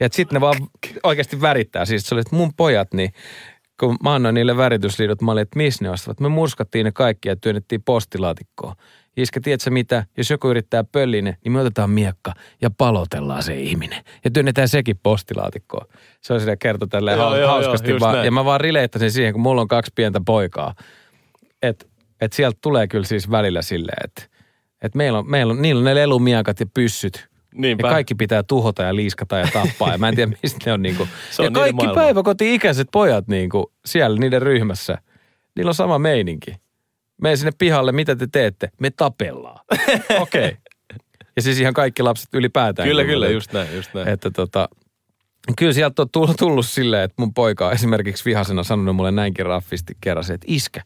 Ja 0.00 0.08
sitten 0.12 0.36
ne 0.36 0.40
vaan 0.40 0.56
oikeasti 1.02 1.40
värittää. 1.40 1.84
Siis 1.84 2.02
se 2.02 2.14
oli, 2.14 2.20
että 2.20 2.36
mun 2.36 2.54
pojat, 2.56 2.94
niin 2.94 3.12
kun 3.80 3.96
mä 4.02 4.14
annoin 4.14 4.34
niille 4.34 4.56
väritysliidot, 4.56 5.22
mä 5.22 5.32
olin, 5.32 5.42
että 5.42 5.56
missä 5.56 5.84
ne 5.84 5.90
ostavat. 5.90 6.20
Me 6.20 6.28
murskattiin 6.28 6.84
ne 6.84 6.92
kaikki 6.92 7.28
ja 7.28 7.36
työnnettiin 7.36 7.82
postilaatikkoon. 7.82 8.74
Iskä, 9.16 9.40
tiedätkö 9.40 9.70
mitä? 9.70 10.04
Jos 10.16 10.30
joku 10.30 10.48
yrittää 10.48 10.84
pölliä 10.84 11.22
ne, 11.22 11.36
niin 11.44 11.52
me 11.52 11.60
otetaan 11.60 11.90
miekka 11.90 12.32
ja 12.62 12.70
palotellaan 12.78 13.42
se 13.42 13.60
ihminen. 13.60 14.04
Ja 14.24 14.30
työnnetään 14.30 14.68
sekin 14.68 15.00
postilaatikkoon. 15.02 15.86
Se 16.20 16.32
on 16.32 16.40
sitä 16.40 16.56
kerto 16.56 16.86
tälleen 16.86 17.18
Joo, 17.18 17.30
hau- 17.30 17.36
joo, 17.36 17.48
hauskasti 17.48 17.90
joo, 17.90 18.00
vaan. 18.00 18.14
näin. 18.14 18.24
Ja 18.24 18.30
mä 18.30 18.44
vaan 18.44 18.60
rileittäisin 18.60 19.10
siihen, 19.10 19.32
kun 19.32 19.42
mulla 19.42 19.60
on 19.60 19.68
kaksi 19.68 19.92
pientä 19.94 20.20
poikaa. 20.26 20.74
Että 21.62 21.86
et 22.20 22.32
sieltä 22.32 22.58
tulee 22.62 22.88
kyllä 22.88 23.04
siis 23.04 23.30
välillä 23.30 23.62
silleen, 23.62 24.04
että 24.04 24.22
et 24.82 24.94
meillä 24.94 25.18
on, 25.18 25.30
meillä 25.30 25.50
on, 25.50 25.62
niillä 25.62 25.78
on 25.78 25.84
ne 25.84 25.94
lelumiekat 25.94 26.60
ja 26.60 26.66
pyssyt. 26.74 27.29
Niinpä. 27.54 27.86
Ja 27.86 27.92
kaikki 27.92 28.14
pitää 28.14 28.42
tuhota 28.42 28.82
ja 28.82 28.96
liiskata 28.96 29.38
ja 29.38 29.48
tappaa. 29.52 29.92
Ja 29.92 29.98
mä 29.98 30.08
en 30.08 30.14
tiedä, 30.14 30.32
mistä 30.42 30.58
ne 30.66 30.72
on 30.72 30.82
niinku. 30.82 31.08
Se 31.30 31.42
on 31.42 31.46
ja 31.46 31.50
niiden 31.50 31.62
kaikki 31.62 31.76
maailma. 31.76 31.94
päiväkoti-ikäiset 31.94 32.88
pojat 32.92 33.28
niinku 33.28 33.72
siellä 33.84 34.18
niiden 34.18 34.42
ryhmässä. 34.42 34.98
Niillä 35.56 35.70
on 35.70 35.74
sama 35.74 35.98
meininki. 35.98 36.54
Mene 37.22 37.36
sinne 37.36 37.52
pihalle, 37.58 37.92
mitä 37.92 38.16
te 38.16 38.26
teette? 38.32 38.70
Me 38.80 38.90
tapellaan. 38.90 39.64
Okei. 40.20 40.48
Okay. 40.48 40.56
Ja 41.36 41.42
siis 41.42 41.60
ihan 41.60 41.74
kaikki 41.74 42.02
lapset 42.02 42.28
ylipäätään. 42.34 42.88
Kyllä, 42.88 43.04
kyllä, 43.04 43.26
että- 43.26 43.34
just 43.34 43.52
näin, 43.52 43.76
just 43.76 43.94
näin. 43.94 44.08
Että 44.08 44.30
tota, 44.30 44.68
kyllä 45.56 45.72
sieltä 45.72 46.02
on 46.02 46.10
tullut, 46.12 46.36
tullut 46.36 46.66
silleen, 46.66 47.02
että 47.02 47.14
mun 47.18 47.34
poika 47.34 47.66
on 47.66 47.72
esimerkiksi 47.72 48.24
vihasena 48.24 48.62
sanonut 48.62 48.96
mulle 48.96 49.10
näinkin 49.10 49.46
raffisti 49.46 49.96
kerran 50.00 50.24
se, 50.24 50.34
että 50.34 50.46
iskä, 50.50 50.82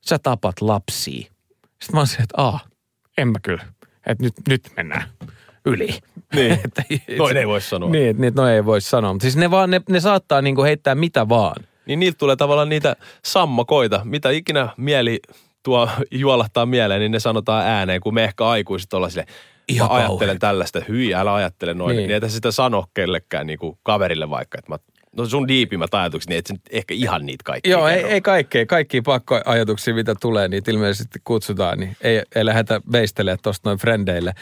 sä 0.00 0.18
tapat 0.18 0.60
lapsia. 0.60 1.22
Sitten 1.62 1.92
mä 1.92 2.00
oon 2.00 2.06
se, 2.06 2.16
että 2.16 2.34
aah, 2.42 2.64
en 3.18 3.28
mä 3.28 3.38
kyllä. 3.42 3.64
Että 4.06 4.24
nyt, 4.24 4.34
nyt 4.48 4.62
mennään 4.76 5.02
yli. 5.68 5.88
Niin. 6.34 6.52
että, 6.64 6.82
Noin 7.18 7.36
ei 7.36 7.46
voi 7.46 7.60
sanoa. 7.60 7.90
Niin, 7.90 8.20
niin, 8.20 8.34
no 8.34 8.48
ei 8.48 8.64
voi 8.64 8.80
sanoa. 8.80 9.12
Mutta 9.12 9.22
siis 9.22 9.36
ne, 9.36 9.50
vaan, 9.50 9.70
ne, 9.70 9.80
ne 9.88 10.00
saattaa 10.00 10.42
niinku 10.42 10.62
heittää 10.62 10.94
mitä 10.94 11.28
vaan. 11.28 11.64
Niin 11.86 12.00
niiltä 12.00 12.18
tulee 12.18 12.36
tavallaan 12.36 12.68
niitä 12.68 12.96
sammakoita, 13.24 14.00
mitä 14.04 14.30
ikinä 14.30 14.68
mieli 14.76 15.20
tuo 15.62 15.88
juolahtaa 16.10 16.66
mieleen, 16.66 17.00
niin 17.00 17.12
ne 17.12 17.20
sanotaan 17.20 17.66
ääneen, 17.66 18.00
kun 18.00 18.14
me 18.14 18.24
ehkä 18.24 18.46
aikuiset 18.46 18.92
ollaan 18.92 19.10
sille, 19.10 19.26
Ihan 19.68 19.88
mä 19.88 19.94
ajattelen 19.94 20.18
kauheeta. 20.18 20.38
tällaista, 20.46 20.80
hyi, 20.88 21.14
älä 21.14 21.34
ajattele 21.34 21.74
noin. 21.74 21.96
Niin. 21.96 22.08
Niin, 22.08 22.16
että 22.16 22.28
sitä 22.28 22.50
sano 22.50 22.84
kellekään 22.94 23.46
niin 23.46 23.58
kuin 23.58 23.78
kaverille 23.82 24.30
vaikka, 24.30 24.58
että 24.58 24.72
mä, 24.72 24.78
no 25.16 25.26
sun 25.26 25.48
diipimmät 25.48 25.94
ajatukset, 25.94 26.28
niin 26.28 26.38
et 26.38 26.50
nyt 26.50 26.60
ehkä 26.70 26.94
ihan 26.94 27.26
niitä 27.26 27.42
kaikkia 27.44 27.70
Joo, 27.70 27.88
ei, 27.88 28.04
ei 28.04 28.20
kaikkea. 28.20 28.66
Kaikki 28.66 29.02
pakkoajatuksia, 29.02 29.94
mitä 29.94 30.14
tulee, 30.20 30.48
niitä 30.48 30.70
ilmeisesti 30.70 31.18
kutsutaan, 31.24 31.78
niin 31.78 31.96
ei, 32.00 32.22
ei 32.34 32.44
lähdetä 32.44 32.80
veistelemään 32.92 33.38
tuosta 33.42 33.68
noin 33.68 33.78
frendeille. 33.78 34.32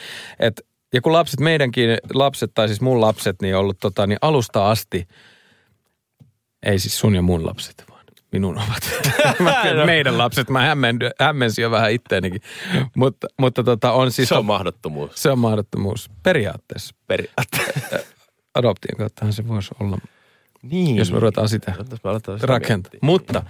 Et, 0.40 0.66
ja 0.96 1.00
kun 1.00 1.12
lapset, 1.12 1.40
meidänkin 1.40 1.98
lapset, 2.14 2.50
tai 2.54 2.68
siis 2.68 2.80
mun 2.80 3.00
lapset, 3.00 3.42
niin 3.42 3.54
on 3.54 3.60
ollut 3.60 3.78
tota, 3.80 4.06
niin 4.06 4.18
alusta 4.20 4.70
asti, 4.70 5.08
ei 6.66 6.78
siis 6.78 6.98
sun 6.98 7.14
ja 7.14 7.22
mun 7.22 7.46
lapset, 7.46 7.84
vaan 7.90 7.96
minun 8.32 8.56
ovat. 8.56 8.90
tiedän, 9.62 9.86
meidän 9.94 10.18
lapset, 10.18 10.50
mä 10.50 10.60
hämmendy, 10.60 11.10
hämmensin 11.20 11.62
jo 11.62 11.70
vähän 11.70 11.92
itteenikin. 11.92 12.40
Mutta, 12.96 13.26
mutta 13.40 13.64
tota, 13.64 13.92
on 13.92 14.12
siis... 14.12 14.28
Se 14.28 14.34
on 14.34 14.46
mahdottomuus 14.46 15.22
se 15.22 15.30
on 15.30 15.38
mahdottomuus 15.38 16.10
periaatteessa. 16.22 16.94
periaatteessa. 17.06 17.98
Adoption 18.54 18.98
kauttahan 18.98 19.32
se 19.32 19.48
voisi 19.48 19.74
olla, 19.80 19.98
niin. 20.62 20.96
jos 20.96 21.12
me 21.12 21.20
ruvetaan 21.20 21.48
sitä 21.48 21.74
sitä 22.36 22.46
rakentaa. 22.46 22.92
Mutta 23.02 23.42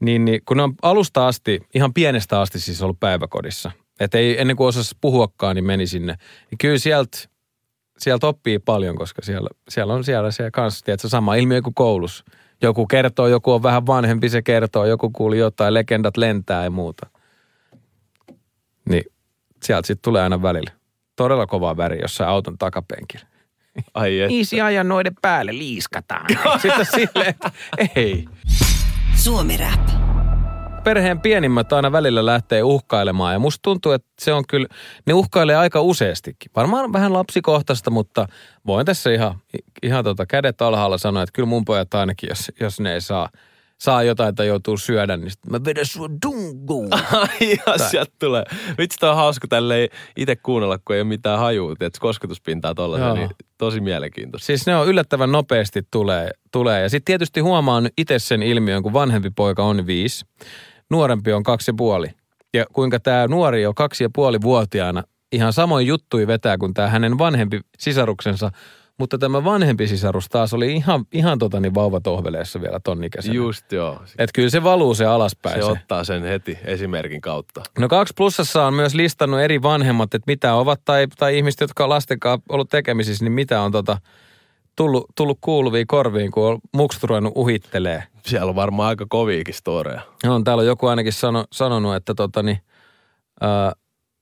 niin, 0.00 0.24
niin, 0.24 0.40
kun 0.44 0.56
ne 0.56 0.62
on 0.62 0.74
alusta 0.82 1.26
asti, 1.26 1.60
ihan 1.74 1.94
pienestä 1.94 2.40
asti 2.40 2.60
siis 2.60 2.82
ollut 2.82 3.00
päiväkodissa, 3.00 3.70
että 4.00 4.18
ei 4.18 4.40
ennen 4.40 4.56
kuin 4.56 4.66
osasi 4.66 4.96
puhuakaan, 5.00 5.56
niin 5.56 5.64
meni 5.64 5.86
sinne. 5.86 6.16
Niin 6.50 6.58
kyllä 6.58 6.78
sieltä, 6.78 7.18
sieltä 7.98 8.26
oppii 8.26 8.58
paljon, 8.58 8.96
koska 8.96 9.22
siellä, 9.22 9.48
siellä 9.68 9.94
on 9.94 10.04
siellä 10.04 10.30
se 10.30 10.50
kanssa, 10.50 10.84
tiedätkö, 10.84 11.08
sama 11.08 11.34
ilmiö 11.34 11.62
kuin 11.62 11.74
koulussa. 11.74 12.24
Joku 12.62 12.86
kertoo, 12.86 13.26
joku 13.26 13.52
on 13.52 13.62
vähän 13.62 13.86
vanhempi, 13.86 14.28
se 14.28 14.42
kertoo, 14.42 14.84
joku 14.84 15.10
kuuli 15.10 15.38
jotain, 15.38 15.74
legendat 15.74 16.16
lentää 16.16 16.64
ja 16.64 16.70
muuta. 16.70 17.06
Niin 18.88 19.04
sieltä 19.62 19.86
sitten 19.86 20.02
tulee 20.02 20.22
aina 20.22 20.42
välillä. 20.42 20.70
Todella 21.16 21.46
kova 21.46 21.76
väri 21.76 21.98
jossain 22.02 22.30
auton 22.30 22.58
takapenkillä. 22.58 23.26
Ai 23.94 24.20
et. 24.20 24.30
Easy 24.30 24.60
ajan 24.60 24.88
noiden 24.88 25.14
päälle 25.22 25.52
liiskataan. 25.52 26.26
Sitten 26.62 26.86
silleen, 26.86 27.28
että 27.30 27.50
ei. 27.96 28.24
Suomi 29.14 29.56
Rap. 29.56 30.05
Perheen 30.86 31.20
pienimmät 31.20 31.72
aina 31.72 31.92
välillä 31.92 32.26
lähtee 32.26 32.62
uhkailemaan 32.62 33.32
ja 33.32 33.38
musta 33.38 33.62
tuntuu, 33.62 33.92
että 33.92 34.08
se 34.20 34.32
on 34.32 34.44
kyllä, 34.48 34.66
ne 35.06 35.14
uhkailee 35.14 35.56
aika 35.56 35.80
useastikin. 35.80 36.50
Varmaan 36.56 36.92
vähän 36.92 37.12
lapsikohtaista, 37.12 37.90
mutta 37.90 38.26
voin 38.66 38.86
tässä 38.86 39.12
ihan, 39.12 39.38
ihan 39.82 40.04
tota 40.04 40.26
kädet 40.26 40.62
alhaalla 40.62 40.98
sanoa, 40.98 41.22
että 41.22 41.32
kyllä 41.32 41.46
mun 41.46 41.64
pojat 41.64 41.94
ainakin, 41.94 42.28
jos, 42.28 42.52
jos 42.60 42.80
ne 42.80 42.94
ei 42.94 43.00
saa, 43.00 43.28
saa 43.78 44.02
jotain 44.02 44.34
tai 44.34 44.46
joutuu 44.46 44.76
syödä, 44.76 45.16
niin 45.16 45.30
sit 45.30 45.46
mä 45.50 45.64
vedän 45.64 45.86
sua 45.86 46.08
dunguun. 46.26 46.88
Ai 47.12 47.78
sieltä 47.90 48.12
tulee. 48.18 48.44
Vitsi, 48.78 48.98
tää 48.98 49.10
on 49.10 49.16
hauska 49.16 49.48
tälleen 49.48 49.88
itse 50.16 50.36
kuunnella, 50.36 50.78
kun 50.78 50.96
ei 50.96 51.02
ole 51.02 51.08
mitään 51.08 51.38
hajua, 51.38 51.72
että 51.72 52.00
kosketuspintaa 52.00 52.74
Joo. 52.78 53.14
niin 53.14 53.30
tosi 53.58 53.80
mielenkiintoista. 53.80 54.46
Siis 54.46 54.66
ne 54.66 54.76
on 54.76 54.88
yllättävän 54.88 55.32
nopeasti 55.32 55.82
tulee. 55.90 56.30
tulee. 56.52 56.82
Ja 56.82 56.88
sitten 56.88 57.04
tietysti 57.04 57.40
huomaan 57.40 57.88
itse 57.98 58.18
sen 58.18 58.42
ilmiön, 58.42 58.82
kun 58.82 58.92
vanhempi 58.92 59.30
poika 59.30 59.62
on 59.62 59.86
viisi, 59.86 60.24
nuorempi 60.90 61.32
on 61.32 61.42
kaksi 61.42 61.70
ja 61.70 61.74
puoli. 61.76 62.06
Ja 62.54 62.64
kuinka 62.72 63.00
tämä 63.00 63.26
nuori 63.26 63.66
on 63.66 63.74
kaksi 63.74 64.04
ja 64.04 64.10
puoli 64.14 64.38
vuotiaana 64.42 65.02
ihan 65.32 65.52
samoin 65.52 65.86
juttui 65.86 66.26
vetää 66.26 66.58
kuin 66.58 66.74
tämä 66.74 66.88
hänen 66.88 67.18
vanhempi 67.18 67.60
sisaruksensa. 67.78 68.50
Mutta 68.98 69.18
tämä 69.18 69.44
vanhempi 69.44 69.86
sisarus 69.86 70.28
taas 70.28 70.54
oli 70.54 70.72
ihan, 70.72 71.04
ihan 71.12 71.38
tota 71.38 71.60
niin 71.60 71.74
vauvatohveleessa 71.74 72.60
vielä 72.60 72.80
ton 72.84 73.04
ikäisenä. 73.04 73.34
Just 73.34 73.72
joo. 73.72 74.02
Et 74.18 74.30
kyllä 74.34 74.50
se 74.50 74.62
valuu 74.62 74.94
se 74.94 75.04
alaspäin. 75.04 75.56
Se 75.56 75.62
Se 75.62 75.70
ottaa 75.70 76.04
sen 76.04 76.22
heti 76.22 76.58
esimerkin 76.64 77.20
kautta. 77.20 77.62
No 77.78 77.88
kaksi 77.88 78.14
plussassa 78.16 78.66
on 78.66 78.74
myös 78.74 78.94
listannut 78.94 79.40
eri 79.40 79.62
vanhemmat, 79.62 80.14
että 80.14 80.32
mitä 80.32 80.54
ovat, 80.54 80.80
tai, 80.84 81.06
tai 81.18 81.36
ihmiset, 81.36 81.60
jotka 81.60 81.84
on 81.84 81.90
lasten 81.90 82.20
kanssa 82.20 82.44
ollut 82.48 82.70
tekemisissä, 82.70 83.24
niin 83.24 83.32
mitä 83.32 83.60
on 83.60 83.72
tota, 83.72 83.98
tullut, 84.76 85.06
tullut 85.16 85.38
kuuluviin 85.40 85.86
korviin, 85.86 86.30
kun 86.30 86.46
on 86.46 86.58
mukset 86.74 87.02
ruvennut 87.02 87.32
uhittelee. 87.36 88.02
Siellä 88.26 88.50
on 88.50 88.56
varmaan 88.56 88.88
aika 88.88 89.06
koviikin 89.08 89.54
storeja. 89.54 90.00
No, 90.24 90.40
täällä 90.44 90.60
on 90.60 90.66
joku 90.66 90.86
ainakin 90.86 91.12
sano, 91.12 91.44
sanonut, 91.52 91.94
että 91.94 92.14
tota, 92.14 92.42
niin, 92.42 92.58
ää, 93.40 93.72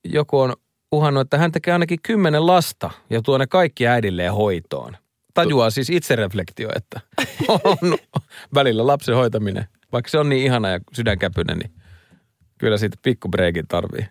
joku 0.05 0.39
on 0.39 0.53
uhannut, 0.91 1.21
että 1.21 1.37
hän 1.37 1.51
tekee 1.51 1.73
ainakin 1.73 1.99
kymmenen 2.03 2.47
lasta 2.47 2.91
ja 3.09 3.21
tuo 3.21 3.37
ne 3.37 3.47
kaikki 3.47 3.87
äidilleen 3.87 4.33
hoitoon. 4.33 4.97
Tajuaa 5.33 5.69
siis 5.69 5.89
itsereflektio, 5.89 6.69
että 6.75 6.99
on 7.49 7.97
välillä 8.53 8.87
lapsen 8.87 9.15
hoitaminen, 9.15 9.65
vaikka 9.91 10.09
se 10.09 10.17
on 10.17 10.29
niin 10.29 10.45
ihana 10.45 10.69
ja 10.69 10.79
sydänkäpyinen, 10.93 11.57
niin 11.57 11.71
kyllä 12.57 12.77
siitä 12.77 12.97
pikku 13.01 13.29
breikin 13.29 13.67
tarvii. 13.67 14.05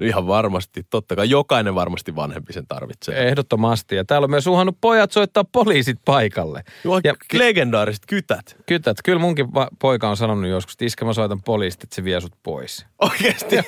Ihan 0.00 0.26
varmasti, 0.26 0.86
totta 0.90 1.16
kai 1.16 1.30
jokainen 1.30 1.74
varmasti 1.74 2.16
vanhempi 2.16 2.52
sen 2.52 2.66
tarvitsee. 2.66 3.28
Ehdottomasti. 3.28 3.96
Ja 3.96 4.04
täällä 4.04 4.24
on 4.24 4.30
myös 4.30 4.46
uhannut 4.46 4.76
pojat 4.80 5.12
soittaa 5.12 5.44
poliisit 5.52 5.98
paikalle. 6.04 6.62
Joo, 6.84 7.00
Ja 7.04 7.14
legendaariset 7.32 8.02
kytät. 8.06 8.56
kytät, 8.66 8.96
kyllä 9.04 9.18
munkin 9.18 9.54
va- 9.54 9.68
poika 9.78 10.08
on 10.08 10.16
sanonut 10.16 10.50
joskus, 10.50 10.74
että 10.74 10.84
iskä 10.84 11.04
mä 11.04 11.12
soitan 11.12 11.42
poliisit, 11.42 11.82
että 11.82 11.96
se 11.96 12.04
vie 12.04 12.20
sut 12.20 12.32
pois. 12.42 12.86
Oikeasti. 13.02 13.56
Sitten 13.56 13.66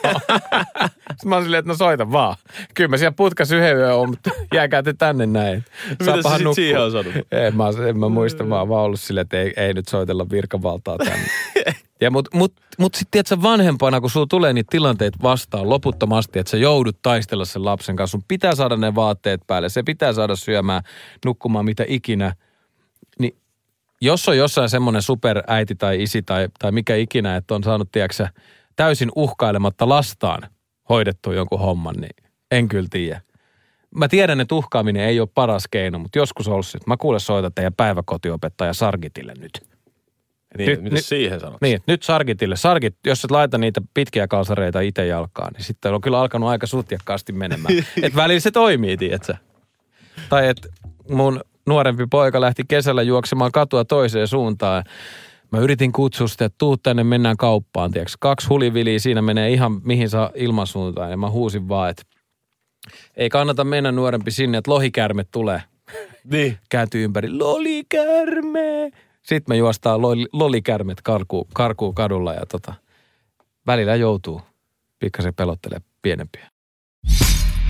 mä 1.24 1.34
oon 1.34 1.44
silleen, 1.44 1.58
että 1.58 1.72
no 1.72 1.76
soita 1.76 2.12
vaan. 2.12 2.36
Kyllä 2.74 2.88
mä 2.88 2.96
siellä 2.96 3.14
putkas 3.16 3.52
yhden 3.52 3.76
yön 3.76 3.94
on, 3.94 4.08
mutta 4.10 4.30
jääkää 4.54 4.82
te 4.82 4.92
tänne 4.92 5.26
näin. 5.26 5.64
se 5.88 6.04
Saapahan 6.04 6.38
sit 6.40 6.54
siihen 6.54 6.80
on 6.82 6.90
sanonut? 6.92 7.14
En 7.32 7.56
mä, 7.56 7.64
en 7.88 7.98
mä 7.98 8.08
muista, 8.08 8.44
mä 8.44 8.58
oon 8.58 8.68
vaan 8.68 8.84
ollut 8.84 9.00
silleen, 9.00 9.22
että 9.22 9.40
ei, 9.40 9.52
ei 9.56 9.74
nyt 9.74 9.88
soitella 9.88 10.26
virkavaltaa 10.30 10.98
tänne. 10.98 11.26
Ja 12.00 12.10
mut, 12.10 12.28
mut, 12.34 12.52
mut 12.78 12.94
sitten 12.94 13.10
tiedätkö 13.10 13.42
vanhempana, 13.42 14.00
kun 14.00 14.10
sulla 14.10 14.26
tulee 14.30 14.52
niitä 14.52 14.70
tilanteita 14.70 15.18
vastaan 15.22 15.70
loputtomasti, 15.70 16.38
että 16.38 16.50
sä 16.50 16.56
joudut 16.56 17.02
taistella 17.02 17.44
sen 17.44 17.64
lapsen 17.64 17.96
kanssa. 17.96 18.12
Sun 18.12 18.24
pitää 18.28 18.54
saada 18.54 18.76
ne 18.76 18.94
vaatteet 18.94 19.40
päälle, 19.46 19.68
se 19.68 19.82
pitää 19.82 20.12
saada 20.12 20.36
syömään, 20.36 20.82
nukkumaan 21.24 21.64
mitä 21.64 21.84
ikinä. 21.88 22.34
Niin 23.18 23.36
jos 24.00 24.28
on 24.28 24.36
jossain 24.36 24.68
semmoinen 24.68 25.02
superäiti 25.02 25.74
tai 25.74 26.02
isi 26.02 26.22
tai, 26.22 26.48
tai 26.58 26.72
mikä 26.72 26.96
ikinä, 26.96 27.36
että 27.36 27.54
on 27.54 27.62
saanut, 27.62 27.92
tiedätkö, 27.92 28.28
täysin 28.76 29.10
uhkailematta 29.16 29.88
lastaan 29.88 30.42
hoidettu 30.88 31.32
jonkun 31.32 31.60
homman, 31.60 31.94
niin 31.96 32.30
en 32.50 32.68
kyllä 32.68 32.88
tiedä. 32.90 33.20
Mä 33.94 34.08
tiedän, 34.08 34.40
että 34.40 34.54
uhkaaminen 34.54 35.04
ei 35.04 35.20
ole 35.20 35.28
paras 35.34 35.64
keino, 35.70 35.98
mutta 35.98 36.18
joskus 36.18 36.46
se, 36.46 36.78
että 36.78 36.90
mä 36.90 36.96
kuule 36.96 37.18
soita 37.18 37.50
teidän 37.50 37.74
päiväkotiopettaja 37.74 38.74
Sargitille 38.74 39.34
nyt. 39.38 39.69
Niin, 40.58 40.70
Nyt- 40.70 40.82
mitä 40.82 40.94
nyt- 40.96 41.04
siihen 41.04 41.40
sanot? 41.40 41.60
Niin, 41.60 41.80
nyt 41.86 42.02
Sargitille. 42.02 42.56
Sargit, 42.56 42.96
jos 43.06 43.24
et 43.24 43.30
laita 43.30 43.58
niitä 43.58 43.80
pitkiä 43.94 44.28
kalsareita 44.28 44.80
itse 44.80 45.06
jalkaan, 45.06 45.52
niin 45.52 45.64
sitten 45.64 45.94
on 45.94 46.00
kyllä 46.00 46.20
alkanut 46.20 46.48
aika 46.48 46.66
sutjakkaasti 46.66 47.32
menemään. 47.32 47.74
että 48.02 48.16
välillä 48.16 48.40
se 48.40 48.50
toimii, 48.50 48.96
tiedätkö? 48.96 49.34
Tai 50.28 50.48
että 50.48 50.68
mun 51.10 51.40
nuorempi 51.66 52.06
poika 52.10 52.40
lähti 52.40 52.62
kesällä 52.68 53.02
juoksemaan 53.02 53.52
katua 53.52 53.84
toiseen 53.84 54.28
suuntaan. 54.28 54.84
Mä 55.52 55.58
yritin 55.58 55.92
kutsua 55.92 56.28
sitä, 56.28 56.44
että 56.44 56.56
tuu 56.58 56.76
tänne, 56.76 57.04
mennään 57.04 57.36
kauppaan, 57.36 57.90
tiedätkö? 57.90 58.16
Kaksi 58.20 58.48
huliviliä, 58.48 58.98
siinä 58.98 59.22
menee 59.22 59.50
ihan 59.52 59.80
mihin 59.84 60.08
saa 60.10 60.30
ilmansuuntaan. 60.34 61.10
Ja 61.10 61.16
mä 61.16 61.30
huusin 61.30 61.68
vaan, 61.68 61.90
että 61.90 62.02
ei 63.16 63.28
kannata 63.28 63.64
mennä 63.64 63.92
nuorempi 63.92 64.30
sinne, 64.30 64.58
että 64.58 64.70
lohikärme 64.70 65.24
tulee 65.32 65.62
Niin. 66.24 66.58
kääntyy 66.70 67.04
ympäri, 67.04 67.30
lolikärme. 67.32 68.90
Sitten 69.22 69.52
me 69.52 69.56
juostaan 69.56 70.02
loli, 70.02 70.26
lolikärmet 70.32 71.02
karkuu, 71.02 71.48
karkuu 71.54 71.92
kadulla 71.92 72.34
ja 72.34 72.46
tota, 72.46 72.74
välillä 73.66 73.94
joutuu 73.94 74.40
pikkasen 74.98 75.34
pelottelee 75.34 75.78
pienempiä. 76.02 76.50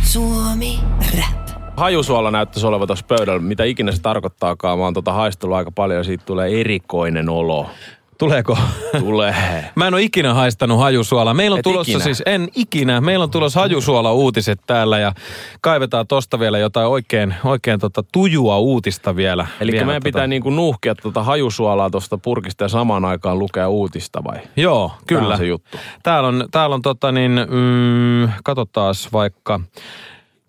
Suomi 0.03 0.79
Rap. 1.19 1.51
Hajusuola 1.77 2.31
näyttäisi 2.31 2.67
olevan 2.67 2.87
tuossa 2.87 3.07
pöydällä. 3.09 3.41
Mitä 3.43 3.65
ikinä 3.65 3.93
se 3.93 4.03
tarkoittaakaan. 4.03 4.79
Mä 4.79 4.85
oon 4.85 4.95
tota 4.95 5.13
haistellut 5.13 5.57
aika 5.57 5.71
paljon 5.71 5.99
ja 5.99 6.05
siitä 6.05 6.25
tulee 6.25 6.61
erikoinen 6.61 7.29
olo. 7.29 7.71
Tuleeko? 8.21 8.59
Tulee. 8.99 9.35
Mä 9.77 9.87
en 9.87 9.95
ole 9.95 10.03
ikinä 10.03 10.35
haistanut 10.35 10.79
hajusuolaa. 10.79 11.35
Meillä 11.35 11.55
on 11.55 11.59
Et 11.59 11.63
tulossa 11.63 11.91
ikinä? 11.91 12.05
siis, 12.05 12.23
en 12.27 12.49
ikinä, 12.55 13.01
meillä 13.01 13.23
on 13.23 13.31
tulossa 13.31 13.61
hajusuola-uutiset 13.61 14.61
täällä 14.67 14.99
ja 14.99 15.13
kaivetaan 15.61 16.07
tosta 16.07 16.39
vielä 16.39 16.59
jotain 16.59 16.87
oikein, 16.87 17.35
oikein 17.45 17.81
tota 17.81 18.03
tujua 18.13 18.59
uutista 18.59 19.17
vielä. 19.17 19.47
Eli 19.61 19.73
vielä 19.73 19.87
meidän 19.87 20.03
pitää 20.03 20.27
niinku 20.27 20.51
nuuhkia 20.51 20.95
tuota 20.95 21.23
hajusuolaa 21.23 21.91
tuosta 21.91 22.19
purkista 22.19 22.65
ja 22.65 22.69
samaan 22.69 23.05
aikaan 23.05 23.39
lukea 23.39 23.69
uutista 23.69 24.25
vai? 24.25 24.39
Joo, 24.57 24.93
kyllä. 25.07 25.23
Tää 25.23 25.33
on 25.33 25.39
se 25.39 25.47
juttu. 25.47 25.79
Täällä 26.03 26.29
on, 26.29 26.49
täällä 26.51 26.75
on 26.75 26.83
tota 26.83 27.13
niin, 27.13 27.33
mm, 27.33 28.33
katsotaan 28.45 28.95
vaikka, 29.13 29.61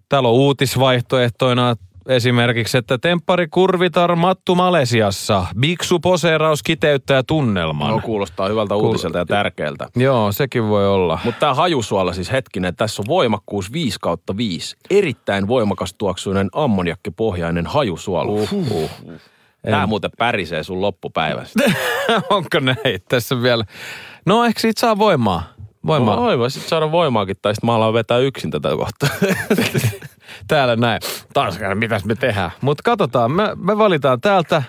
täällä 0.09 0.29
on 0.29 0.35
uutisvaihtoehtoina 0.35 1.75
esimerkiksi, 2.07 2.77
että 2.77 2.97
temppari 2.97 3.47
kurvitar 3.47 4.15
Mattu 4.15 4.55
Malesiassa, 4.55 5.45
biksu 5.59 5.99
poseeraus 5.99 6.63
kiteyttää 6.63 7.23
tunnelman. 7.27 7.89
No 7.89 7.99
kuulostaa 8.03 8.49
hyvältä 8.49 8.73
Kuul- 8.73 8.85
uutiselta 8.85 9.17
ja 9.17 9.25
tärkeältä. 9.25 9.87
Joo, 9.95 10.31
sekin 10.31 10.67
voi 10.67 10.87
olla. 10.87 11.19
Mutta 11.23 11.39
tämä 11.39 11.53
hajusuola 11.53 12.13
siis 12.13 12.31
hetkinen, 12.31 12.75
tässä 12.75 13.01
on 13.01 13.05
voimakkuus 13.07 13.71
5 13.73 13.97
kautta 14.01 14.37
5. 14.37 14.75
Erittäin 14.89 15.47
voimakas 15.47 15.93
tuoksuinen 15.93 16.49
ammoniakkipohjainen 16.53 17.67
hajusuola. 17.67 18.31
Uhuh. 18.31 18.89
Tämä 19.61 19.87
muuten 19.87 20.11
pärisee 20.17 20.63
sun 20.63 20.81
loppupäivästä. 20.81 21.63
Onko 22.29 22.59
näin? 22.59 22.99
Tässä 23.09 23.41
vielä. 23.41 23.65
No 24.25 24.45
ehkä 24.45 24.59
siitä 24.59 24.79
saa 24.79 24.97
voimaa. 24.97 25.43
Voimaa. 25.87 26.17
Oi, 26.17 26.39
voi 26.39 26.51
sit 26.51 26.63
saada 26.63 26.91
voimaakin, 26.91 27.35
tai 27.41 27.55
sitten 27.55 27.67
mä 27.67 27.75
alan 27.75 27.93
vetää 27.93 28.17
yksin 28.17 28.51
tätä 28.51 28.69
kohtaa. 28.69 29.09
Täällä 30.47 30.75
näin. 30.75 31.01
Taas 31.33 31.59
mitäs 31.75 32.05
me 32.05 32.15
tehdään. 32.15 32.51
Mutta 32.61 32.81
katsotaan, 32.83 33.31
me, 33.31 33.43
me 33.55 33.77
valitaan 33.77 34.21
täältä 34.21 34.63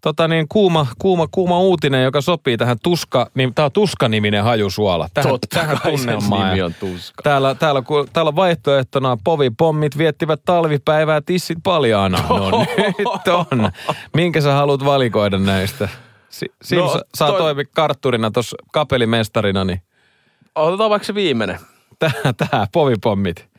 tota 0.00 0.28
niin, 0.28 0.46
kuuma, 0.48 0.86
kuuma, 0.98 1.28
kuuma 1.30 1.58
uutinen, 1.58 2.04
joka 2.04 2.20
sopii 2.20 2.56
tähän 2.56 2.76
tuska, 2.82 3.30
niin, 3.34 3.54
tää 3.54 3.64
on 3.64 3.72
tuska-niminen 3.72 4.44
hajusuola. 4.44 5.08
Tähän, 5.14 5.30
Totta 5.30 5.46
tähän 5.50 5.78
tunnelmaan. 5.82 6.48
nimi 6.48 6.62
on 6.62 6.74
tuska. 6.74 7.22
Täällä, 7.22 7.54
täällä, 7.54 7.82
täällä 8.12 8.28
on 8.28 8.36
vaihtoehtona 8.36 9.18
povipommit 9.24 9.98
viettivät 9.98 10.40
talvipäivää 10.44 11.20
tissit 11.20 11.58
paljaana. 11.62 12.18
No 12.28 12.50
nyt 12.98 13.28
on. 13.28 13.70
Minkä 14.14 14.40
sä 14.40 14.52
haluat 14.52 14.84
valikoida 14.84 15.38
näistä? 15.38 15.88
Si- 16.28 16.52
Sim 16.62 16.78
no, 16.78 17.00
saa 17.14 17.28
toi- 17.28 17.38
toimi 17.38 17.64
kartturina 17.64 18.30
tuossa 18.30 18.56
kapelimestarina, 18.72 19.64
niin 19.64 19.82
Otetaan 20.54 20.90
vaikka 20.90 21.06
se 21.06 21.14
viimeinen. 21.14 21.58
tää, 21.98 22.10
tää 22.36 22.66
povipommit 22.72 23.49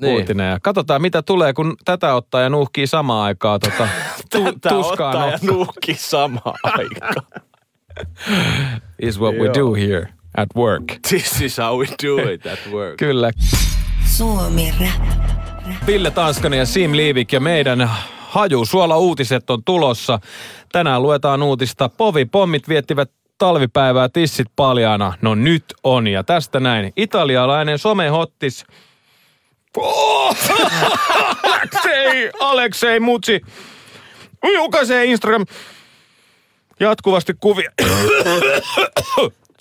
Niin. 0.00 0.14
uutinen. 0.20 0.50
Ja 0.50 0.58
katsotaan 0.62 1.02
mitä 1.02 1.22
tulee, 1.22 1.52
kun 1.52 1.76
tätä 1.84 2.14
ottaa 2.14 2.40
ja 2.40 2.48
nuuhkii 2.50 2.86
samaan 2.86 3.24
aikaan 3.24 3.60
tota, 3.60 3.88
tu, 4.32 4.44
Tätä 4.44 4.68
tuskaa 4.68 5.08
ottaa 5.10 5.26
ja 5.26 5.32
nokka. 5.32 5.46
nuuhki 5.46 5.94
samaan 5.94 6.58
aikaan. 6.78 7.26
Is 9.02 9.20
what 9.20 9.34
we 9.34 9.44
Joo. 9.46 9.54
do 9.54 9.74
here 9.74 10.08
at 10.36 10.48
work. 10.56 10.84
This 11.08 11.40
is 11.40 11.58
how 11.58 11.78
we 11.78 11.86
do 12.02 12.30
it 12.32 12.46
at 12.46 12.58
work. 12.72 12.96
Kyllä. 13.06 13.30
Suomi 14.04 14.74
Rap. 14.80 15.08
Ville 15.86 16.10
Tanskanen 16.10 16.58
ja 16.58 16.66
Sim 16.66 16.92
Liivik 16.96 17.32
ja 17.32 17.40
meidän 17.40 17.90
hajusuola 18.18 18.96
uutiset 18.96 19.50
on 19.50 19.64
tulossa. 19.64 20.20
Tänään 20.72 21.02
luetaan 21.02 21.42
uutista. 21.42 21.88
Povi-pommit 21.88 22.68
viettivät 22.68 23.10
talvipäivää 23.38 24.08
tissit 24.08 24.46
paljaana. 24.56 25.12
No 25.22 25.34
nyt 25.34 25.64
on 25.84 26.06
ja 26.06 26.24
tästä 26.24 26.60
näin. 26.60 26.92
Italialainen 26.96 27.78
somehottis. 27.78 28.64
Oh! 29.76 30.36
Aleksei, 31.42 32.30
Aleksei 32.40 33.00
Mutsi. 33.00 33.40
Julkaisee 34.54 35.04
Instagram 35.04 35.46
jatkuvasti 36.80 37.34
kuvia. 37.40 37.70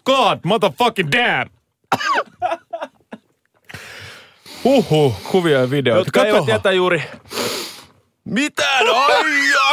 god, 0.06 0.40
motherfucking 0.44 1.10
damn. 1.12 1.50
Huhhuh, 4.64 5.16
kuvia 5.32 5.60
ja 5.60 5.70
videoita. 5.70 6.00
Jotka 6.00 6.20
eivät 6.26 6.40
Kato, 6.40 6.46
tietää 6.46 6.72
juuri 6.72 7.04
mitään 8.26 8.86
ai, 8.96 9.24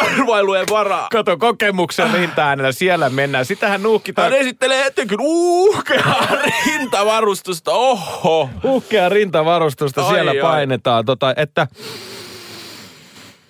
arvailujen 0.00 0.66
varaa. 0.70 1.09
kato 1.12 1.37
kokemuksen 1.37 2.12
rinta 2.12 2.56
siellä 2.70 3.11
mennään. 3.11 3.44
Sitähän 3.44 3.82
nuuhkitaan. 3.82 4.30
Hän 4.32 4.40
esittelee 4.40 4.87
etenkin 4.87 5.18
uhkeaa 5.20 6.28
rintavarustusta. 6.66 7.72
Oho. 7.72 8.50
Uhkea 8.62 9.09
rintavarustusta 9.09 10.06
Ai, 10.06 10.14
siellä 10.14 10.30
ai. 10.30 10.40
painetaan, 10.40 11.04
tota, 11.04 11.35
että 11.37 11.66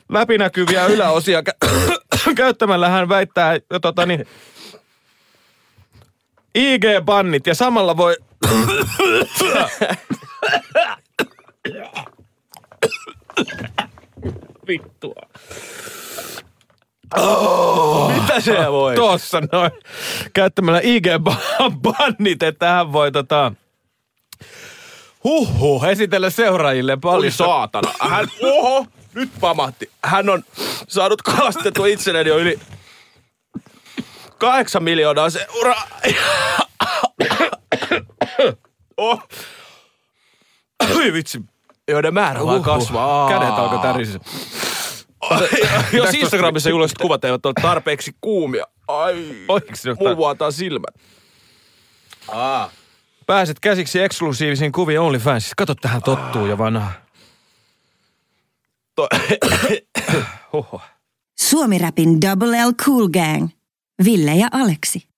läpinäkyviä 0.08 0.86
yläosia 0.86 1.40
kä- 1.40 2.34
käyttämällä 2.34 2.88
hän 2.88 3.08
väittää, 3.08 3.58
tota 3.82 4.06
niin, 4.06 4.26
IG-bannit 6.58 7.46
ja 7.46 7.54
samalla 7.54 7.96
voi... 7.96 8.16
Vittua. 14.66 15.14
Mitä 18.20 18.40
se 18.40 18.56
voi? 18.70 18.94
Tuossa 18.94 19.42
noin. 19.52 19.70
Käyttämällä 20.32 20.80
IG-bannit, 20.80 22.42
että 22.42 22.68
hän 22.68 22.92
voi 22.92 23.12
tota... 23.12 23.52
Huhhuh, 25.24 25.84
esitellä 25.84 26.30
seuraajille 26.30 26.92
Oli 26.92 27.00
paljon. 27.00 27.32
saatana. 27.32 27.92
Hän, 28.00 28.28
oho, 28.42 28.86
nyt 29.14 29.30
pamahti. 29.40 29.90
Hän 30.04 30.28
on 30.28 30.44
saanut 30.88 31.22
kalastettua 31.22 31.86
itselleen 31.86 32.26
jo 32.26 32.38
yli 32.38 32.58
kahdeksan 34.38 34.82
miljoonaa 34.82 35.30
seuraa. 35.30 35.88
oh. 38.96 39.28
Oi 40.96 41.12
vitsi. 41.12 41.40
Joiden 41.88 42.14
määrä 42.14 42.46
vaan 42.46 42.62
kasvaa. 42.62 43.28
Kädet 43.28 43.48
alkoi 43.48 43.78
tärisee. 43.78 44.20
Jos 45.92 46.14
Instagramissa 46.20 46.70
julkaiset 46.70 46.98
kuvat 46.98 47.24
eivät 47.24 47.46
ole 47.46 47.54
tarpeeksi 47.62 48.12
kuumia. 48.20 48.64
Ai, 48.88 49.34
vuotaa 50.16 50.50
silmät. 50.50 50.94
Pääset 53.26 53.60
käsiksi 53.60 54.00
eksklusiivisiin 54.00 54.72
kuviin 54.72 55.00
OnlyFansissa. 55.00 55.54
Kato, 55.56 55.74
tähän 55.74 56.02
tottuu 56.02 56.46
jo 56.46 56.58
vanha. 56.58 56.92
To-. 58.96 59.08
Suomi 61.40 61.78
Rapin 61.78 62.20
Double 62.20 62.66
L 62.66 62.72
Cool 62.72 63.08
Gang. 63.08 63.48
Ville 64.04 64.34
ja 64.34 64.48
Aleksi. 64.52 65.08